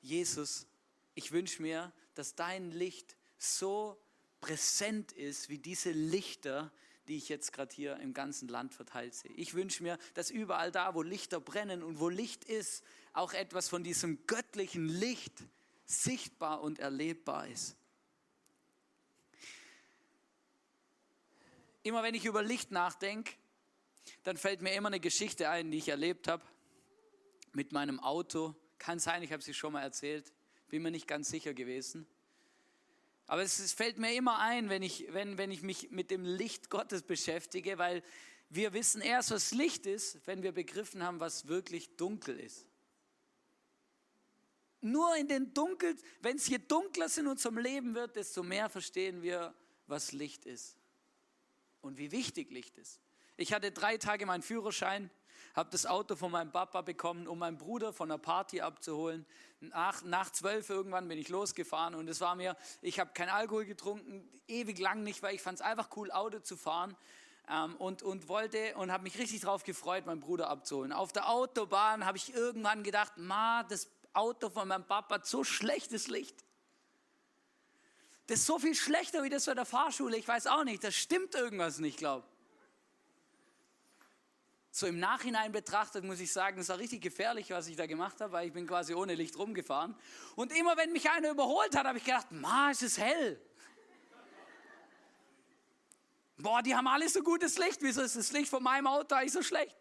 Jesus, 0.00 0.66
ich 1.14 1.32
wünsche 1.32 1.62
mir, 1.62 1.92
dass 2.14 2.34
dein 2.34 2.70
Licht 2.70 3.16
so 3.38 3.98
präsent 4.40 5.12
ist 5.12 5.48
wie 5.48 5.58
diese 5.58 5.90
Lichter, 5.90 6.70
die 7.08 7.16
ich 7.16 7.28
jetzt 7.28 7.52
gerade 7.52 7.74
hier 7.74 7.96
im 7.96 8.14
ganzen 8.14 8.48
Land 8.48 8.74
verteilt 8.74 9.14
sehe. 9.14 9.32
Ich 9.32 9.54
wünsche 9.54 9.82
mir, 9.82 9.98
dass 10.14 10.30
überall 10.30 10.70
da, 10.70 10.94
wo 10.94 11.02
Lichter 11.02 11.40
brennen 11.40 11.82
und 11.82 12.00
wo 12.00 12.08
Licht 12.08 12.44
ist, 12.44 12.84
auch 13.12 13.32
etwas 13.32 13.68
von 13.68 13.84
diesem 13.84 14.26
göttlichen 14.26 14.86
Licht 14.86 15.44
sichtbar 15.86 16.62
und 16.62 16.78
erlebbar 16.78 17.48
ist. 17.48 17.76
Immer 21.84 22.02
wenn 22.02 22.14
ich 22.14 22.24
über 22.24 22.42
Licht 22.42 22.72
nachdenke, 22.72 23.34
dann 24.24 24.36
fällt 24.36 24.62
mir 24.62 24.74
immer 24.74 24.88
eine 24.88 25.00
Geschichte 25.00 25.48
ein, 25.48 25.70
die 25.70 25.78
ich 25.78 25.88
erlebt 25.88 26.26
habe 26.26 26.42
mit 27.52 27.72
meinem 27.72 28.00
Auto. 28.00 28.54
Kann 28.78 28.98
sein, 28.98 29.22
ich 29.22 29.32
habe 29.32 29.42
sie 29.42 29.54
schon 29.54 29.74
mal 29.74 29.82
erzählt, 29.82 30.32
bin 30.68 30.82
mir 30.82 30.90
nicht 30.90 31.06
ganz 31.06 31.28
sicher 31.28 31.54
gewesen. 31.54 32.06
Aber 33.26 33.42
es, 33.42 33.58
es 33.58 33.72
fällt 33.72 33.98
mir 33.98 34.14
immer 34.14 34.38
ein, 34.38 34.68
wenn 34.68 34.82
ich, 34.82 35.06
wenn, 35.12 35.38
wenn 35.38 35.50
ich 35.50 35.62
mich 35.62 35.90
mit 35.90 36.10
dem 36.10 36.24
Licht 36.24 36.68
Gottes 36.68 37.02
beschäftige, 37.02 37.78
weil 37.78 38.02
wir 38.48 38.72
wissen 38.72 39.00
erst, 39.00 39.30
was 39.30 39.52
Licht 39.52 39.86
ist, 39.86 40.26
wenn 40.26 40.42
wir 40.42 40.52
begriffen 40.52 41.02
haben, 41.02 41.20
was 41.20 41.48
wirklich 41.48 41.96
dunkel 41.96 42.38
ist. 42.40 42.66
Nur 44.80 45.16
in 45.16 45.28
den 45.28 45.54
Dunkel, 45.54 45.96
wenn 46.20 46.36
es 46.36 46.46
je 46.48 46.58
dunkler 46.58 47.08
in 47.16 47.26
unserem 47.26 47.56
Leben 47.56 47.94
wird, 47.94 48.16
desto 48.16 48.42
mehr 48.42 48.68
verstehen 48.68 49.22
wir, 49.22 49.54
was 49.86 50.12
Licht 50.12 50.44
ist 50.44 50.76
und 51.84 51.98
wie 51.98 52.10
wichtig 52.12 52.50
Licht 52.50 52.76
ist. 52.78 53.00
Ich 53.36 53.52
hatte 53.52 53.70
drei 53.70 53.96
Tage 53.98 54.26
meinen 54.26 54.42
Führerschein, 54.42 55.10
habe 55.54 55.70
das 55.70 55.86
Auto 55.86 56.16
von 56.16 56.30
meinem 56.30 56.50
Papa 56.50 56.82
bekommen, 56.82 57.26
um 57.28 57.38
meinen 57.38 57.58
Bruder 57.58 57.92
von 57.92 58.10
einer 58.10 58.18
Party 58.18 58.60
abzuholen. 58.60 59.26
Nach, 59.60 60.02
nach 60.02 60.30
zwölf 60.30 60.68
irgendwann 60.70 61.08
bin 61.08 61.18
ich 61.18 61.28
losgefahren 61.28 61.94
und 61.94 62.08
es 62.08 62.20
war 62.20 62.34
mir, 62.34 62.56
ich 62.80 62.98
habe 62.98 63.12
keinen 63.12 63.30
Alkohol 63.30 63.64
getrunken, 63.64 64.28
ewig 64.46 64.78
lang 64.78 65.02
nicht, 65.02 65.22
weil 65.22 65.34
ich 65.34 65.42
fand 65.42 65.60
es 65.60 65.64
einfach 65.64 65.90
cool, 65.96 66.10
Auto 66.10 66.40
zu 66.40 66.56
fahren. 66.56 66.96
Ähm, 67.48 67.76
und, 67.76 68.02
und 68.02 68.28
wollte 68.28 68.74
und 68.76 68.90
habe 68.90 69.02
mich 69.02 69.18
richtig 69.18 69.42
darauf 69.42 69.64
gefreut, 69.64 70.06
meinen 70.06 70.20
Bruder 70.20 70.48
abzuholen. 70.48 70.92
Auf 70.92 71.12
der 71.12 71.28
Autobahn 71.28 72.06
habe 72.06 72.16
ich 72.16 72.32
irgendwann 72.32 72.82
gedacht, 72.82 73.18
ma, 73.18 73.62
das 73.64 73.90
Auto 74.14 74.48
von 74.48 74.66
meinem 74.68 74.86
Papa 74.86 75.16
hat 75.16 75.26
so 75.26 75.44
schlechtes 75.44 76.08
Licht. 76.08 76.42
Das 78.26 78.40
ist 78.40 78.46
so 78.46 78.58
viel 78.58 78.74
schlechter 78.74 79.22
wie 79.22 79.28
das 79.28 79.44
bei 79.46 79.54
der 79.54 79.66
Fahrschule. 79.66 80.16
Ich 80.16 80.26
weiß 80.26 80.46
auch 80.46 80.64
nicht, 80.64 80.82
das 80.82 80.94
stimmt 80.94 81.34
irgendwas 81.34 81.78
nicht, 81.78 81.98
glaube 81.98 82.26
So 84.70 84.86
im 84.86 84.98
Nachhinein 84.98 85.52
betrachtet 85.52 86.04
muss 86.04 86.20
ich 86.20 86.32
sagen, 86.32 86.58
es 86.58 86.70
war 86.70 86.78
richtig 86.78 87.02
gefährlich, 87.02 87.50
was 87.50 87.68
ich 87.68 87.76
da 87.76 87.86
gemacht 87.86 88.20
habe, 88.20 88.32
weil 88.32 88.46
ich 88.46 88.52
bin 88.52 88.66
quasi 88.66 88.94
ohne 88.94 89.14
Licht 89.14 89.36
rumgefahren. 89.36 89.94
Und 90.36 90.56
immer 90.56 90.76
wenn 90.76 90.92
mich 90.92 91.10
einer 91.10 91.30
überholt 91.30 91.76
hat, 91.76 91.86
habe 91.86 91.98
ich 91.98 92.04
gedacht, 92.04 92.32
ma, 92.32 92.70
es 92.70 92.80
ist 92.80 92.98
hell. 92.98 93.40
Boah, 96.38 96.62
die 96.62 96.74
haben 96.74 96.88
alle 96.88 97.08
so 97.08 97.22
gutes 97.22 97.58
Licht. 97.58 97.80
Wieso 97.80 98.00
ist 98.00 98.16
das 98.16 98.32
Licht 98.32 98.48
von 98.48 98.62
meinem 98.62 98.86
Auto 98.86 99.14
eigentlich 99.14 99.32
so 99.32 99.42
schlecht? 99.42 99.76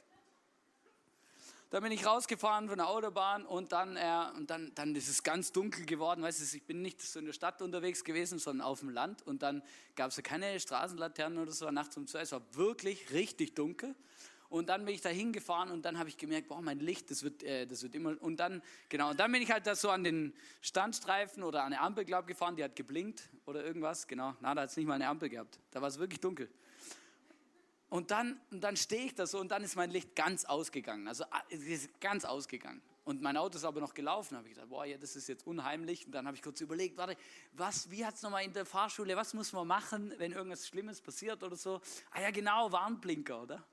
Dann 1.73 1.81
bin 1.81 1.91
ich 1.91 2.05
rausgefahren 2.05 2.69
von 2.69 2.77
der 2.77 2.87
Autobahn 2.87 3.47
und 3.47 3.71
dann, 3.71 3.97
äh, 3.97 4.25
und 4.37 4.51
dann, 4.51 4.71
dann 4.75 4.93
ist 4.95 5.09
es 5.09 5.23
ganz 5.23 5.51
dunkel 5.51 5.87
geworden. 5.87 6.21
Weißt 6.21 6.39
du, 6.39 6.55
ich 6.55 6.61
bin 6.67 6.83
nicht 6.83 7.01
so 7.01 7.17
in 7.17 7.25
der 7.25 7.33
Stadt 7.33 7.63
unterwegs 7.63 8.03
gewesen, 8.03 8.37
sondern 8.37 8.67
auf 8.67 8.81
dem 8.81 8.89
Land. 8.89 9.25
Und 9.25 9.41
dann 9.41 9.63
gab 9.95 10.11
es 10.11 10.17
ja 10.17 10.21
keine 10.21 10.59
Straßenlaternen 10.59 11.39
oder 11.39 11.51
so 11.51 11.71
nachts 11.71 11.97
um 11.97 12.05
zwei. 12.05 12.19
Es 12.19 12.31
war 12.31 12.43
wirklich 12.51 13.11
richtig 13.11 13.55
dunkel. 13.55 13.95
Und 14.49 14.69
dann 14.69 14.85
bin 14.85 14.93
ich 14.93 15.01
da 15.01 15.09
hingefahren 15.09 15.71
und 15.71 15.83
dann 15.83 15.97
habe 15.97 16.09
ich 16.09 16.17
gemerkt, 16.17 16.47
boah, 16.47 16.61
mein 16.61 16.79
Licht, 16.79 17.09
das 17.09 17.23
wird, 17.23 17.41
äh, 17.41 17.65
das 17.65 17.81
wird 17.81 17.95
immer. 17.95 18.21
Und 18.21 18.37
dann, 18.39 18.61
genau, 18.87 19.09
und 19.09 19.19
dann 19.19 19.31
bin 19.31 19.41
ich 19.41 19.51
halt 19.51 19.65
da 19.65 19.75
so 19.75 19.89
an 19.89 20.03
den 20.03 20.31
Standstreifen 20.61 21.41
oder 21.41 21.63
an 21.63 21.73
eine 21.73 21.81
Ampel, 21.81 22.05
glaube 22.05 22.27
gefahren, 22.27 22.55
die 22.55 22.63
hat 22.63 22.75
geblinkt 22.75 23.31
oder 23.47 23.65
irgendwas. 23.65 24.05
Genau, 24.05 24.35
na, 24.41 24.53
da 24.53 24.61
hat 24.61 24.69
es 24.69 24.77
nicht 24.77 24.85
mal 24.85 24.93
eine 24.93 25.07
Ampel 25.07 25.27
gehabt. 25.27 25.57
Da 25.71 25.81
war 25.81 25.87
es 25.87 25.97
wirklich 25.97 26.19
dunkel. 26.19 26.51
Und 27.93 28.09
dann, 28.09 28.41
und 28.49 28.61
dann 28.61 28.75
stehe 28.75 29.05
ich 29.05 29.13
da 29.13 29.27
so 29.27 29.39
und 29.39 29.49
dann 29.49 29.63
ist 29.63 29.75
mein 29.75 29.91
Licht 29.91 30.15
ganz 30.15 30.45
ausgegangen. 30.45 31.07
Also 31.07 31.25
ah, 31.25 31.43
ganz 31.99 32.25
ausgegangen. 32.25 32.81
Und 33.05 33.21
mein 33.21 33.37
Auto 33.37 33.55
ist 33.55 33.65
aber 33.65 33.81
noch 33.81 33.93
gelaufen. 33.93 34.33
Da 34.33 34.37
habe 34.39 34.47
ich 34.47 34.55
gedacht, 34.55 34.67
boah, 34.67 34.83
ja, 34.83 34.97
das 34.97 35.15
ist 35.15 35.27
jetzt 35.27 35.45
unheimlich. 35.45 36.07
Und 36.07 36.11
dann 36.13 36.25
habe 36.25 36.35
ich 36.35 36.41
kurz 36.41 36.59
überlegt, 36.61 36.97
warte, 36.97 37.15
was, 37.51 37.91
wie 37.91 38.03
hat 38.03 38.15
es 38.15 38.23
nochmal 38.23 38.45
in 38.45 38.53
der 38.53 38.65
Fahrschule, 38.65 39.15
was 39.15 39.35
muss 39.35 39.53
man 39.53 39.67
machen, 39.67 40.11
wenn 40.17 40.31
irgendwas 40.31 40.67
Schlimmes 40.67 41.01
passiert 41.01 41.43
oder 41.43 41.55
so? 41.55 41.81
Ah 42.09 42.21
ja, 42.21 42.31
genau, 42.31 42.71
Warnblinker, 42.71 43.43
oder? 43.43 43.63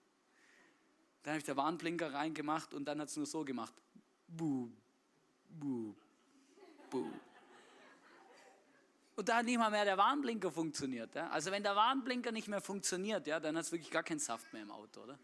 Dann 1.23 1.31
habe 1.31 1.39
ich 1.39 1.45
der 1.45 1.57
Warnblinker 1.57 2.13
reingemacht 2.13 2.75
und 2.75 2.85
dann 2.85 3.01
hat 3.01 3.09
es 3.09 3.17
nur 3.17 3.25
so 3.25 3.43
gemacht. 3.43 3.73
Buh, 4.29 4.69
buh, 5.49 5.95
buh 6.91 7.11
und 9.21 9.29
da 9.29 9.37
hat 9.37 9.45
nicht 9.45 9.59
mal 9.59 9.71
mehr 9.71 9.85
der 9.85 9.99
Warnblinker 9.99 10.51
funktioniert. 10.51 11.15
Ja? 11.15 11.29
Also 11.29 11.51
wenn 11.51 11.63
der 11.63 11.77
Warnblinker 11.77 12.33
nicht 12.33 12.49
mehr 12.49 12.63
funktioniert, 12.63 13.27
ja, 13.27 13.39
dann 13.39 13.55
hat 13.55 13.67
es 13.67 13.71
wirklich 13.71 13.91
gar 13.91 14.03
keinen 14.03 14.19
Saft 14.19 14.51
mehr 14.55 14.63
im 14.63 14.71
Auto, 14.71 15.03
oder? 15.03 15.19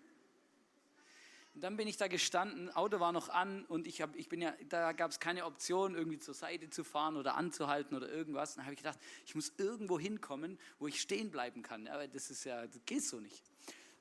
Und 1.54 1.62
dann 1.62 1.78
bin 1.78 1.88
ich 1.88 1.96
da 1.96 2.06
gestanden, 2.06 2.68
Auto 2.76 3.00
war 3.00 3.12
noch 3.12 3.30
an 3.30 3.64
und 3.64 3.86
ich, 3.86 4.02
hab, 4.02 4.14
ich 4.14 4.28
bin 4.28 4.42
ja, 4.42 4.52
da 4.68 4.92
gab 4.92 5.12
es 5.12 5.18
keine 5.18 5.46
Option, 5.46 5.94
irgendwie 5.94 6.18
zur 6.18 6.34
Seite 6.34 6.68
zu 6.68 6.84
fahren 6.84 7.16
oder 7.16 7.36
anzuhalten 7.36 7.96
oder 7.96 8.06
irgendwas. 8.06 8.56
Dann 8.56 8.66
habe 8.66 8.74
ich 8.74 8.80
gedacht, 8.80 8.98
ich 9.24 9.34
muss 9.34 9.54
irgendwo 9.56 9.98
hinkommen, 9.98 10.58
wo 10.78 10.86
ich 10.86 11.00
stehen 11.00 11.30
bleiben 11.30 11.62
kann. 11.62 11.86
Ja, 11.86 12.06
das 12.06 12.30
ist 12.30 12.44
ja, 12.44 12.66
das 12.66 12.78
geht 12.84 13.02
so 13.02 13.18
nicht. 13.18 13.42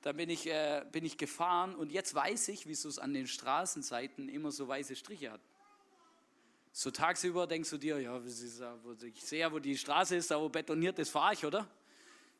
Dann 0.02 0.18
bin 0.18 0.30
ich, 0.30 0.46
äh, 0.48 0.86
bin 0.92 1.06
ich 1.06 1.18
gefahren 1.18 1.74
und 1.74 1.94
jetzt 1.94 2.14
weiß 2.14 2.50
ich, 2.50 2.68
wieso 2.68 2.90
es 2.90 3.00
an 3.00 3.14
den 3.14 3.28
Straßenseiten 3.28 4.28
immer 4.28 4.52
so 4.52 4.68
weiße 4.68 4.98
Striche 4.98 5.32
hat. 5.32 5.42
So 6.78 6.92
tagsüber 6.92 7.48
denkst 7.48 7.70
du 7.70 7.78
dir, 7.78 8.02
ja, 8.02 8.22
ich 8.22 9.24
sehe 9.24 9.40
ja, 9.40 9.50
wo 9.50 9.60
die 9.60 9.78
Straße 9.78 10.18
ist, 10.18 10.30
da 10.30 10.42
wo 10.42 10.50
betoniert 10.50 11.00
ist, 11.00 11.10
fahre 11.10 11.34
ich, 11.34 11.46
oder? 11.46 11.66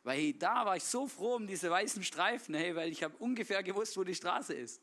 Weil 0.04 0.18
hey, 0.18 0.38
da 0.38 0.66
war 0.66 0.76
ich 0.76 0.84
so 0.84 1.08
froh 1.08 1.36
um 1.36 1.48
diese 1.48 1.72
weißen 1.72 2.04
Streifen, 2.04 2.54
hey, 2.54 2.76
weil 2.76 2.92
ich 2.92 3.02
habe 3.02 3.16
ungefähr 3.20 3.64
gewusst, 3.64 3.96
wo 3.96 4.04
die 4.04 4.14
Straße 4.14 4.54
ist. 4.54 4.82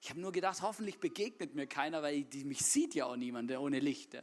Ich 0.00 0.08
habe 0.08 0.20
nur 0.20 0.30
gedacht, 0.30 0.62
hoffentlich 0.62 1.00
begegnet 1.00 1.56
mir 1.56 1.66
keiner, 1.66 2.00
weil 2.00 2.22
die, 2.22 2.44
mich 2.44 2.64
sieht 2.64 2.94
ja 2.94 3.06
auch 3.06 3.16
niemand 3.16 3.50
ohne 3.50 3.80
Licht. 3.80 4.14
Ja. 4.14 4.22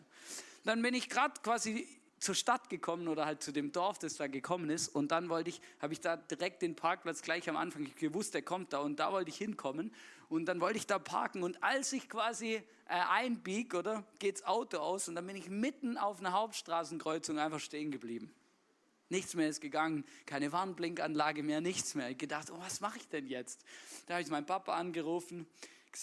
Dann 0.63 0.81
bin 0.81 0.93
ich 0.93 1.09
gerade 1.09 1.33
quasi 1.41 1.85
zur 2.21 2.35
Stadt 2.35 2.69
gekommen 2.69 3.07
oder 3.07 3.25
halt 3.25 3.41
zu 3.41 3.51
dem 3.51 3.71
Dorf, 3.71 3.97
das 3.97 4.15
da 4.15 4.27
gekommen 4.27 4.69
ist. 4.69 4.87
Und 4.87 5.11
dann 5.11 5.27
wollte 5.27 5.49
ich, 5.49 5.59
habe 5.79 5.91
ich 5.91 6.01
da 6.01 6.15
direkt 6.15 6.61
den 6.61 6.75
Parkplatz 6.75 7.23
gleich 7.23 7.49
am 7.49 7.57
Anfang, 7.57 7.89
gewusst, 7.95 8.35
der 8.35 8.43
kommt 8.43 8.73
da 8.73 8.79
und 8.79 8.99
da 8.99 9.11
wollte 9.11 9.29
ich 9.29 9.37
hinkommen. 9.37 9.93
Und 10.29 10.45
dann 10.45 10.61
wollte 10.61 10.77
ich 10.77 10.87
da 10.87 10.99
parken 10.99 11.43
und 11.43 11.61
als 11.61 11.91
ich 11.91 12.07
quasi 12.07 12.53
äh, 12.53 12.61
einbieg, 12.87 13.73
oder, 13.73 14.05
geht's 14.19 14.45
Auto 14.45 14.77
aus 14.77 15.09
und 15.09 15.15
dann 15.15 15.27
bin 15.27 15.35
ich 15.35 15.49
mitten 15.49 15.97
auf 15.97 16.19
einer 16.19 16.31
Hauptstraßenkreuzung 16.31 17.37
einfach 17.39 17.59
stehen 17.59 17.91
geblieben. 17.91 18.31
Nichts 19.09 19.33
mehr 19.33 19.49
ist 19.49 19.59
gegangen, 19.59 20.05
keine 20.25 20.53
Warnblinkanlage 20.53 21.43
mehr, 21.43 21.59
nichts 21.59 21.95
mehr. 21.95 22.11
Ich 22.11 22.17
gedacht, 22.17 22.49
oh, 22.49 22.59
was 22.59 22.79
mache 22.79 22.97
ich 22.97 23.09
denn 23.09 23.27
jetzt? 23.27 23.65
Da 24.05 24.13
habe 24.13 24.23
ich 24.23 24.29
meinen 24.29 24.45
Papa 24.45 24.75
angerufen, 24.75 25.47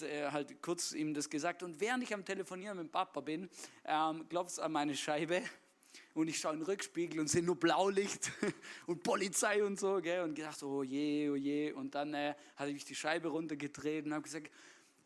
äh, 0.01 0.31
halt 0.31 0.61
kurz 0.61 0.93
ihm 0.93 1.15
das 1.15 1.31
gesagt. 1.31 1.63
Und 1.63 1.81
während 1.81 2.03
ich 2.03 2.13
am 2.13 2.25
Telefonieren 2.25 2.77
mit 2.77 2.89
dem 2.89 2.91
Papa 2.91 3.21
bin, 3.21 3.49
ähm, 3.87 4.29
klopft 4.29 4.51
es 4.51 4.59
an 4.59 4.73
meine 4.73 4.95
Scheibe 4.95 5.43
und 6.15 6.29
ich 6.29 6.39
schaue 6.39 6.55
in 6.55 6.61
den 6.61 6.67
Rückspiegel 6.67 7.21
und 7.21 7.29
sehe 7.29 7.43
nur 7.43 7.57
Blaulicht 7.57 8.33
und 8.87 9.03
Polizei 9.03 9.63
und 9.63 9.79
so. 9.79 10.01
Gell? 10.01 10.23
Und 10.23 10.35
gedacht, 10.35 10.63
oh 10.63 10.83
je, 10.83 11.31
oh 11.31 11.37
je. 11.37 11.73
Und 11.73 11.95
dann 11.95 12.15
äh, 12.15 12.35
hatte 12.57 12.71
ich 12.71 12.85
die 12.85 12.95
Scheibe 12.95 13.29
runtergedreht 13.29 14.05
und 14.05 14.13
habe 14.13 14.23
gesagt, 14.23 14.51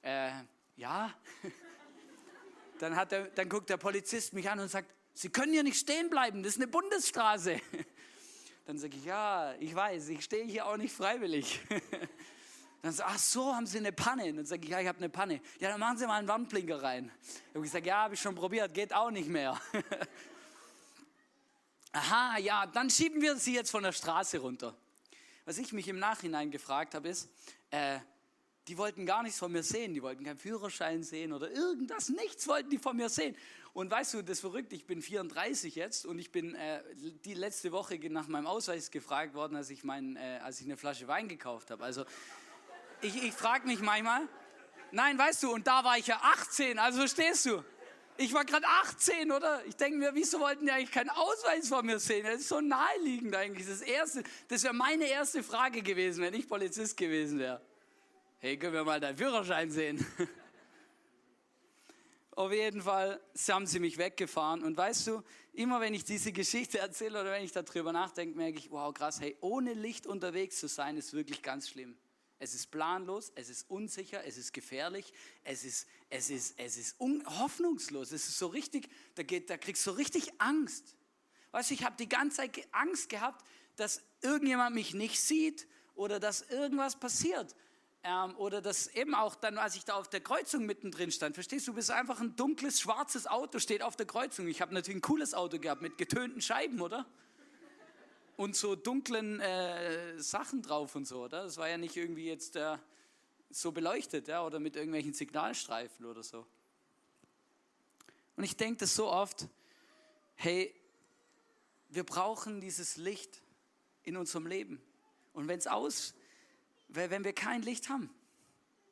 äh, 0.02 0.30
ja. 0.76 1.12
dann, 2.78 2.96
hat 2.96 3.12
der, 3.12 3.26
dann 3.26 3.48
guckt 3.48 3.68
der 3.70 3.76
Polizist 3.76 4.32
mich 4.32 4.48
an 4.48 4.58
und 4.58 4.68
sagt, 4.68 4.90
Sie 5.14 5.28
können 5.28 5.52
hier 5.52 5.62
nicht 5.62 5.78
stehen 5.78 6.08
bleiben, 6.08 6.42
das 6.42 6.54
ist 6.54 6.62
eine 6.62 6.68
Bundesstraße. 6.68 7.60
Dann 8.64 8.78
sage 8.78 8.96
ich, 8.96 9.04
ja, 9.04 9.54
ich 9.58 9.74
weiß, 9.74 10.08
ich 10.08 10.24
stehe 10.24 10.44
hier 10.46 10.66
auch 10.66 10.76
nicht 10.76 10.94
freiwillig. 10.94 11.60
Dann 12.80 12.92
sagt 12.92 13.10
ach 13.12 13.18
so, 13.18 13.54
haben 13.54 13.66
Sie 13.66 13.78
eine 13.78 13.92
Panne? 13.92 14.32
Dann 14.32 14.44
sage 14.44 14.64
ich, 14.64 14.70
ja, 14.70 14.80
ich 14.80 14.88
habe 14.88 14.98
eine 14.98 15.08
Panne. 15.08 15.40
Ja, 15.60 15.68
dann 15.68 15.78
machen 15.78 15.98
Sie 15.98 16.06
mal 16.06 16.18
einen 16.18 16.28
Wandblinker 16.28 16.82
rein. 16.82 17.08
Dann 17.08 17.54
habe 17.54 17.66
ich 17.66 17.72
gesagt, 17.72 17.86
ja, 17.86 18.02
habe 18.02 18.14
ich 18.14 18.20
schon 18.20 18.34
probiert, 18.34 18.72
geht 18.74 18.94
auch 18.94 19.10
nicht 19.10 19.28
mehr. 19.28 19.60
Aha, 21.94 22.38
ja, 22.38 22.66
dann 22.66 22.88
schieben 22.88 23.20
wir 23.20 23.36
Sie 23.36 23.54
jetzt 23.54 23.70
von 23.70 23.82
der 23.82 23.92
Straße 23.92 24.38
runter. 24.38 24.74
Was 25.44 25.58
ich 25.58 25.74
mich 25.74 25.88
im 25.88 25.98
Nachhinein 25.98 26.50
gefragt 26.50 26.94
habe, 26.94 27.10
ist, 27.10 27.28
äh, 27.70 27.98
die 28.66 28.78
wollten 28.78 29.04
gar 29.04 29.22
nichts 29.22 29.38
von 29.38 29.52
mir 29.52 29.62
sehen, 29.62 29.92
die 29.92 30.02
wollten 30.02 30.24
keinen 30.24 30.38
Führerschein 30.38 31.02
sehen 31.02 31.34
oder 31.34 31.50
irgendwas, 31.50 32.08
nichts 32.08 32.48
wollten 32.48 32.70
die 32.70 32.78
von 32.78 32.96
mir 32.96 33.10
sehen. 33.10 33.36
Und 33.74 33.90
weißt 33.90 34.14
du, 34.14 34.22
das 34.22 34.38
ist 34.38 34.40
verrückt, 34.40 34.72
ich 34.72 34.86
bin 34.86 35.02
34 35.02 35.74
jetzt 35.74 36.06
und 36.06 36.18
ich 36.18 36.32
bin 36.32 36.54
äh, 36.54 36.82
die 37.24 37.34
letzte 37.34 37.72
Woche 37.72 37.98
nach 38.08 38.26
meinem 38.26 38.46
Ausweis 38.46 38.90
gefragt 38.90 39.34
worden, 39.34 39.56
als 39.56 39.68
ich, 39.68 39.84
mein, 39.84 40.16
äh, 40.16 40.40
als 40.42 40.60
ich 40.60 40.66
eine 40.66 40.78
Flasche 40.78 41.08
Wein 41.08 41.28
gekauft 41.28 41.70
habe. 41.70 41.84
Also 41.84 42.06
ich, 43.02 43.22
ich 43.22 43.32
frage 43.34 43.66
mich 43.66 43.80
manchmal, 43.80 44.28
nein, 44.92 45.18
weißt 45.18 45.42
du, 45.42 45.52
und 45.52 45.66
da 45.66 45.84
war 45.84 45.98
ich 45.98 46.06
ja 46.06 46.18
18, 46.22 46.78
also 46.78 47.00
verstehst 47.00 47.44
du? 47.46 47.62
Ich 48.18 48.32
war 48.32 48.44
gerade 48.44 48.66
18, 48.66 49.32
oder? 49.32 49.64
Ich 49.66 49.76
denke 49.76 49.98
mir, 49.98 50.14
wieso 50.14 50.38
wollten 50.38 50.66
die 50.66 50.72
eigentlich 50.72 50.92
keinen 50.92 51.10
Ausweis 51.10 51.68
von 51.68 51.84
mir 51.84 51.98
sehen? 51.98 52.24
Das 52.24 52.40
ist 52.40 52.48
so 52.48 52.60
naheliegend 52.60 53.34
eigentlich. 53.34 53.66
Das 53.66 53.80
erste, 53.80 54.22
das 54.48 54.62
wäre 54.62 54.74
meine 54.74 55.06
erste 55.06 55.42
Frage 55.42 55.82
gewesen, 55.82 56.22
wenn 56.22 56.34
ich 56.34 56.46
Polizist 56.46 56.96
gewesen 56.96 57.38
wäre. 57.38 57.60
Hey, 58.38 58.58
können 58.58 58.74
wir 58.74 58.84
mal 58.84 59.00
deinen 59.00 59.16
Führerschein 59.16 59.70
sehen? 59.70 60.06
Auf 62.34 62.52
jeden 62.52 62.82
Fall 62.82 63.20
haben 63.48 63.66
sie 63.66 63.78
mich 63.78 63.98
weggefahren. 63.98 64.62
Und 64.62 64.76
weißt 64.76 65.06
du, 65.06 65.22
immer 65.52 65.80
wenn 65.80 65.94
ich 65.94 66.04
diese 66.04 66.32
Geschichte 66.32 66.78
erzähle 66.78 67.20
oder 67.20 67.32
wenn 67.32 67.44
ich 67.44 67.52
darüber 67.52 67.92
nachdenke, 67.92 68.36
merke 68.36 68.58
ich, 68.58 68.70
wow, 68.70 68.92
krass, 68.92 69.20
hey, 69.20 69.36
ohne 69.40 69.74
Licht 69.74 70.06
unterwegs 70.06 70.58
zu 70.58 70.68
sein, 70.68 70.96
ist 70.96 71.12
wirklich 71.12 71.42
ganz 71.42 71.68
schlimm. 71.68 71.96
Es 72.42 72.54
ist 72.54 72.72
planlos, 72.72 73.30
es 73.36 73.48
ist 73.48 73.70
unsicher, 73.70 74.24
es 74.24 74.36
ist 74.36 74.52
gefährlich, 74.52 75.12
es 75.44 75.62
ist, 75.62 75.86
es 76.10 76.28
ist, 76.28 76.58
es 76.58 76.76
ist 76.76 76.96
hoffnungslos. 76.98 78.10
Es 78.10 78.28
ist 78.28 78.36
so 78.36 78.48
richtig, 78.48 78.88
da, 79.14 79.22
geht, 79.22 79.48
da 79.48 79.56
kriegst 79.56 79.86
du 79.86 79.92
so 79.92 79.96
richtig 79.96 80.32
Angst. 80.38 80.96
Weißt 81.52 81.70
du, 81.70 81.74
ich 81.74 81.84
habe 81.84 81.94
die 81.96 82.08
ganze 82.08 82.38
Zeit 82.38 82.66
Angst 82.72 83.08
gehabt, 83.10 83.46
dass 83.76 84.02
irgendjemand 84.22 84.74
mich 84.74 84.92
nicht 84.92 85.20
sieht 85.20 85.68
oder 85.94 86.18
dass 86.18 86.42
irgendwas 86.42 86.98
passiert. 86.98 87.54
Ähm, 88.02 88.34
oder 88.36 88.60
das 88.60 88.88
eben 88.88 89.14
auch 89.14 89.36
dann, 89.36 89.56
als 89.56 89.76
ich 89.76 89.84
da 89.84 89.94
auf 89.94 90.08
der 90.08 90.20
Kreuzung 90.20 90.66
mittendrin 90.66 91.12
stand, 91.12 91.36
verstehst 91.36 91.68
du, 91.68 91.74
bist 91.74 91.92
einfach 91.92 92.18
ein 92.18 92.34
dunkles, 92.34 92.80
schwarzes 92.80 93.28
Auto, 93.28 93.60
steht 93.60 93.82
auf 93.82 93.94
der 93.94 94.06
Kreuzung. 94.06 94.48
Ich 94.48 94.60
habe 94.60 94.74
natürlich 94.74 94.98
ein 94.98 95.02
cooles 95.02 95.32
Auto 95.32 95.60
gehabt 95.60 95.80
mit 95.80 95.96
getönten 95.96 96.40
Scheiben, 96.40 96.80
oder? 96.80 97.06
Und 98.36 98.56
so 98.56 98.74
dunklen 98.74 99.40
äh, 99.40 100.18
Sachen 100.18 100.62
drauf 100.62 100.94
und 100.94 101.06
so, 101.06 101.24
oder? 101.24 101.44
Das 101.44 101.56
war 101.58 101.68
ja 101.68 101.78
nicht 101.78 101.96
irgendwie 101.96 102.26
jetzt 102.26 102.56
äh, 102.56 102.78
so 103.50 103.72
beleuchtet, 103.72 104.28
ja, 104.28 104.44
oder 104.44 104.58
mit 104.58 104.76
irgendwelchen 104.76 105.12
Signalstreifen 105.12 106.06
oder 106.06 106.22
so. 106.22 106.46
Und 108.36 108.44
ich 108.44 108.56
denke 108.56 108.80
das 108.80 108.94
so 108.94 109.10
oft, 109.10 109.46
hey, 110.34 110.74
wir 111.90 112.04
brauchen 112.04 112.60
dieses 112.60 112.96
Licht 112.96 113.42
in 114.02 114.16
unserem 114.16 114.46
Leben. 114.46 114.80
Und 115.34 115.46
wenn 115.48 115.58
es 115.58 115.66
aus 115.66 116.14
wenn 116.94 117.24
wir 117.24 117.32
kein 117.32 117.62
Licht 117.62 117.88
haben, 117.88 118.10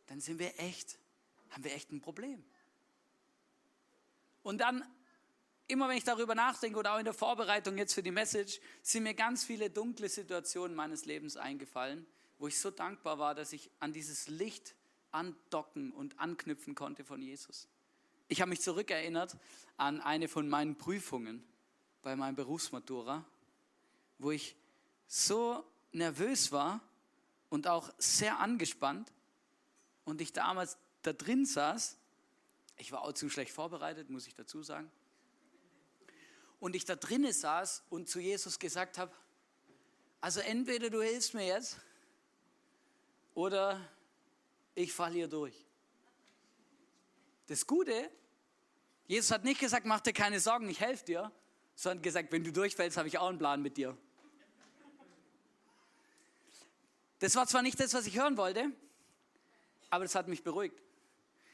dann 0.06 0.20
sind 0.20 0.38
wir 0.38 0.58
echt, 0.58 0.98
haben 1.50 1.64
wir 1.64 1.72
echt 1.72 1.92
ein 1.92 2.00
Problem. 2.00 2.42
Und 4.42 4.58
dann, 4.58 4.84
immer 5.70 5.88
wenn 5.88 5.96
ich 5.96 6.04
darüber 6.04 6.34
nachdenke 6.34 6.78
oder 6.78 6.94
auch 6.94 6.98
in 6.98 7.04
der 7.04 7.14
Vorbereitung 7.14 7.78
jetzt 7.78 7.94
für 7.94 8.02
die 8.02 8.10
Message, 8.10 8.60
sind 8.82 9.04
mir 9.04 9.14
ganz 9.14 9.44
viele 9.44 9.70
dunkle 9.70 10.08
Situationen 10.08 10.76
meines 10.76 11.04
Lebens 11.04 11.36
eingefallen, 11.36 12.06
wo 12.38 12.48
ich 12.48 12.58
so 12.58 12.70
dankbar 12.70 13.18
war, 13.18 13.34
dass 13.34 13.52
ich 13.52 13.70
an 13.78 13.92
dieses 13.92 14.28
Licht 14.28 14.74
andocken 15.12 15.92
und 15.92 16.18
anknüpfen 16.18 16.74
konnte 16.74 17.04
von 17.04 17.22
Jesus. 17.22 17.68
Ich 18.28 18.40
habe 18.40 18.50
mich 18.50 18.60
zurückerinnert 18.60 19.36
an 19.76 20.00
eine 20.00 20.28
von 20.28 20.48
meinen 20.48 20.76
Prüfungen 20.76 21.44
bei 22.02 22.16
meinem 22.16 22.36
Berufsmatura, 22.36 23.24
wo 24.18 24.30
ich 24.30 24.56
so 25.06 25.64
nervös 25.92 26.52
war, 26.52 26.80
und 27.50 27.66
auch 27.66 27.92
sehr 27.98 28.38
angespannt. 28.38 29.12
Und 30.04 30.22
ich 30.22 30.32
damals 30.32 30.78
da 31.02 31.12
drin 31.12 31.44
saß, 31.44 31.98
ich 32.78 32.92
war 32.92 33.02
auch 33.02 33.12
zu 33.12 33.28
schlecht 33.28 33.52
vorbereitet, 33.52 34.08
muss 34.08 34.26
ich 34.26 34.34
dazu 34.34 34.62
sagen. 34.62 34.90
Und 36.60 36.76
ich 36.76 36.84
da 36.84 36.94
drinnen 36.94 37.32
saß 37.32 37.84
und 37.90 38.08
zu 38.08 38.20
Jesus 38.20 38.58
gesagt 38.58 38.98
habe, 38.98 39.12
also 40.20 40.40
entweder 40.40 40.90
du 40.90 41.00
hilfst 41.00 41.34
mir 41.34 41.46
jetzt 41.46 41.78
oder 43.34 43.80
ich 44.74 44.92
falle 44.92 45.14
hier 45.14 45.28
durch. 45.28 45.54
Das 47.46 47.66
Gute, 47.66 48.10
Jesus 49.06 49.30
hat 49.30 49.42
nicht 49.42 49.58
gesagt, 49.58 49.86
mach 49.86 50.00
dir 50.00 50.12
keine 50.12 50.38
Sorgen, 50.38 50.68
ich 50.68 50.80
helfe 50.80 51.04
dir, 51.04 51.32
sondern 51.74 52.02
gesagt, 52.02 52.30
wenn 52.30 52.44
du 52.44 52.52
durchfällst, 52.52 52.96
habe 52.98 53.08
ich 53.08 53.18
auch 53.18 53.28
einen 53.28 53.38
Plan 53.38 53.62
mit 53.62 53.76
dir. 53.76 53.96
Das 57.18 57.34
war 57.34 57.46
zwar 57.46 57.62
nicht 57.62 57.80
das, 57.80 57.92
was 57.94 58.06
ich 58.06 58.18
hören 58.18 58.36
wollte, 58.36 58.70
aber 59.88 60.04
das 60.04 60.14
hat 60.14 60.28
mich 60.28 60.42
beruhigt. 60.42 60.80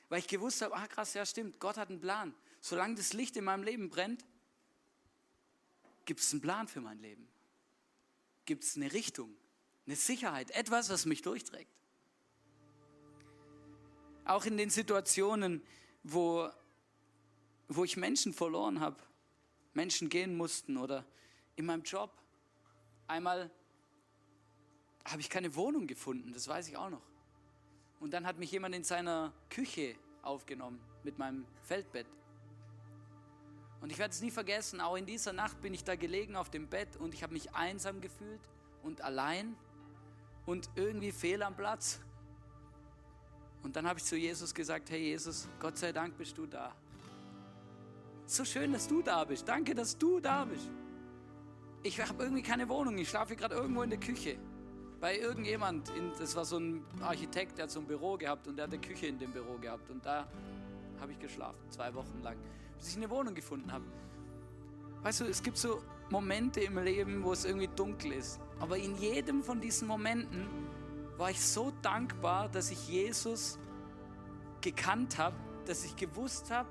Weil 0.08 0.18
ich 0.18 0.28
gewusst 0.28 0.62
habe, 0.62 0.74
ah 0.74 0.86
krass, 0.86 1.14
ja 1.14 1.24
stimmt, 1.24 1.58
Gott 1.60 1.76
hat 1.76 1.88
einen 1.88 2.00
Plan. 2.00 2.34
Solange 2.60 2.96
das 2.96 3.12
Licht 3.12 3.36
in 3.36 3.44
meinem 3.44 3.62
Leben 3.62 3.88
brennt, 3.88 4.24
gibt 6.06 6.20
es 6.20 6.32
einen 6.32 6.40
Plan 6.40 6.68
für 6.68 6.80
mein 6.80 6.98
Leben. 7.00 7.28
Gibt 8.46 8.64
es 8.64 8.76
eine 8.76 8.92
Richtung, 8.92 9.36
eine 9.86 9.96
Sicherheit, 9.96 10.50
etwas, 10.52 10.88
was 10.88 11.04
mich 11.04 11.20
durchträgt. 11.20 11.70
Auch 14.24 14.44
in 14.44 14.56
den 14.56 14.70
Situationen, 14.70 15.62
wo, 16.02 16.48
wo 17.68 17.84
ich 17.84 17.96
Menschen 17.96 18.32
verloren 18.32 18.80
habe, 18.80 18.96
Menschen 19.74 20.08
gehen 20.08 20.36
mussten 20.36 20.76
oder 20.76 21.04
in 21.56 21.66
meinem 21.66 21.82
Job. 21.82 22.10
Einmal 23.06 23.50
habe 25.04 25.20
ich 25.20 25.30
keine 25.30 25.54
Wohnung 25.54 25.86
gefunden, 25.86 26.32
das 26.32 26.48
weiß 26.48 26.68
ich 26.68 26.76
auch 26.76 26.90
noch. 26.90 27.02
Und 28.00 28.12
dann 28.12 28.26
hat 28.26 28.38
mich 28.38 28.50
jemand 28.50 28.74
in 28.74 28.84
seiner 28.84 29.32
Küche 29.50 29.96
aufgenommen 30.22 30.80
mit 31.04 31.18
meinem 31.18 31.46
Feldbett. 31.62 32.06
Und 33.86 33.92
ich 33.92 33.98
werde 34.00 34.10
es 34.10 34.20
nie 34.20 34.32
vergessen, 34.32 34.80
auch 34.80 34.96
in 34.96 35.06
dieser 35.06 35.32
Nacht 35.32 35.60
bin 35.60 35.72
ich 35.72 35.84
da 35.84 35.94
gelegen 35.94 36.34
auf 36.34 36.50
dem 36.50 36.66
Bett 36.66 36.96
und 36.96 37.14
ich 37.14 37.22
habe 37.22 37.32
mich 37.32 37.54
einsam 37.54 38.00
gefühlt 38.00 38.40
und 38.82 39.00
allein 39.00 39.54
und 40.44 40.68
irgendwie 40.74 41.12
fehl 41.12 41.40
am 41.40 41.54
Platz. 41.54 42.00
Und 43.62 43.76
dann 43.76 43.86
habe 43.86 44.00
ich 44.00 44.04
zu 44.04 44.16
Jesus 44.16 44.52
gesagt, 44.52 44.90
hey 44.90 45.00
Jesus, 45.00 45.46
Gott 45.60 45.78
sei 45.78 45.92
Dank 45.92 46.18
bist 46.18 46.36
du 46.36 46.46
da. 46.46 46.74
So 48.24 48.44
schön, 48.44 48.72
dass 48.72 48.88
du 48.88 49.02
da 49.02 49.22
bist. 49.22 49.46
Danke, 49.46 49.72
dass 49.72 49.96
du 49.96 50.18
da 50.18 50.44
bist. 50.46 50.68
Ich 51.84 52.00
habe 52.00 52.24
irgendwie 52.24 52.42
keine 52.42 52.68
Wohnung. 52.68 52.98
Ich 52.98 53.08
schlafe 53.08 53.36
gerade 53.36 53.54
irgendwo 53.54 53.82
in 53.82 53.90
der 53.90 54.00
Küche 54.00 54.36
bei 54.98 55.16
irgendjemand, 55.16 55.90
in, 55.90 56.10
das 56.18 56.34
war 56.34 56.44
so 56.44 56.58
ein 56.58 56.84
Architekt, 57.02 57.58
der 57.58 57.66
hat 57.66 57.70
so 57.70 57.78
ein 57.78 57.86
Büro 57.86 58.16
gehabt 58.16 58.48
und 58.48 58.56
der 58.56 58.64
hat 58.64 58.72
eine 58.72 58.80
Küche 58.80 59.06
in 59.06 59.20
dem 59.20 59.30
Büro 59.30 59.58
gehabt 59.58 59.88
und 59.90 60.04
da 60.04 60.26
habe 61.00 61.12
ich 61.12 61.20
geschlafen, 61.20 61.70
zwei 61.70 61.94
Wochen 61.94 62.20
lang, 62.24 62.36
bis 62.78 62.90
ich 62.90 62.96
eine 62.96 63.10
Wohnung 63.10 63.34
gefunden 63.34 63.72
habe. 63.72 63.84
Weißt 65.02 65.20
du, 65.20 65.24
es 65.24 65.42
gibt 65.42 65.56
so 65.56 65.82
Momente 66.10 66.60
im 66.60 66.78
Leben, 66.78 67.22
wo 67.22 67.32
es 67.32 67.44
irgendwie 67.44 67.68
dunkel 67.68 68.12
ist, 68.12 68.40
aber 68.58 68.76
in 68.76 68.96
jedem 68.96 69.42
von 69.42 69.60
diesen 69.60 69.88
Momenten 69.88 70.46
war 71.16 71.30
ich 71.30 71.40
so 71.40 71.72
dankbar, 71.82 72.48
dass 72.48 72.70
ich 72.70 72.88
Jesus 72.88 73.58
gekannt 74.60 75.18
habe, 75.18 75.36
dass 75.64 75.84
ich 75.84 75.96
gewusst 75.96 76.50
habe, 76.50 76.68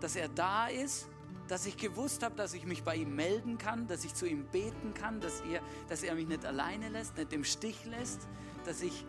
dass 0.00 0.16
er 0.16 0.28
da 0.28 0.68
ist, 0.68 1.08
dass 1.48 1.66
ich 1.66 1.76
gewusst 1.76 2.22
habe, 2.22 2.36
dass 2.36 2.54
ich 2.54 2.64
mich 2.64 2.84
bei 2.84 2.96
ihm 2.96 3.16
melden 3.16 3.58
kann, 3.58 3.86
dass 3.88 4.04
ich 4.04 4.14
zu 4.14 4.26
ihm 4.26 4.46
beten 4.46 4.94
kann, 4.94 5.20
dass 5.20 5.40
er, 5.40 5.60
dass 5.88 6.02
er 6.02 6.14
mich 6.14 6.28
nicht 6.28 6.46
alleine 6.46 6.88
lässt, 6.88 7.16
nicht 7.16 7.32
im 7.32 7.42
Stich 7.42 7.84
lässt, 7.86 8.28
dass, 8.64 8.82
ich, 8.82 9.04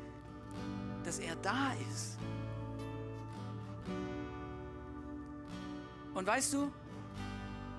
dass 1.04 1.20
er 1.20 1.36
da 1.36 1.74
ist. 1.92 2.18
Und 6.14 6.28
weißt 6.28 6.54
du, 6.54 6.72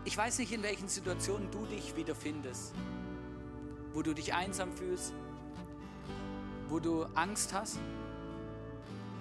ich 0.05 0.17
weiß 0.17 0.39
nicht, 0.39 0.53
in 0.53 0.63
welchen 0.63 0.89
Situationen 0.89 1.51
du 1.51 1.65
dich 1.67 1.95
wiederfindest, 1.97 2.75
wo 3.93 4.03
du 4.03 4.15
dich 4.15 4.35
einsam 4.35 4.73
fühlst, 4.73 5.13
wo 6.69 6.81
du 6.81 7.05
Angst 7.15 7.53
hast, 7.53 7.79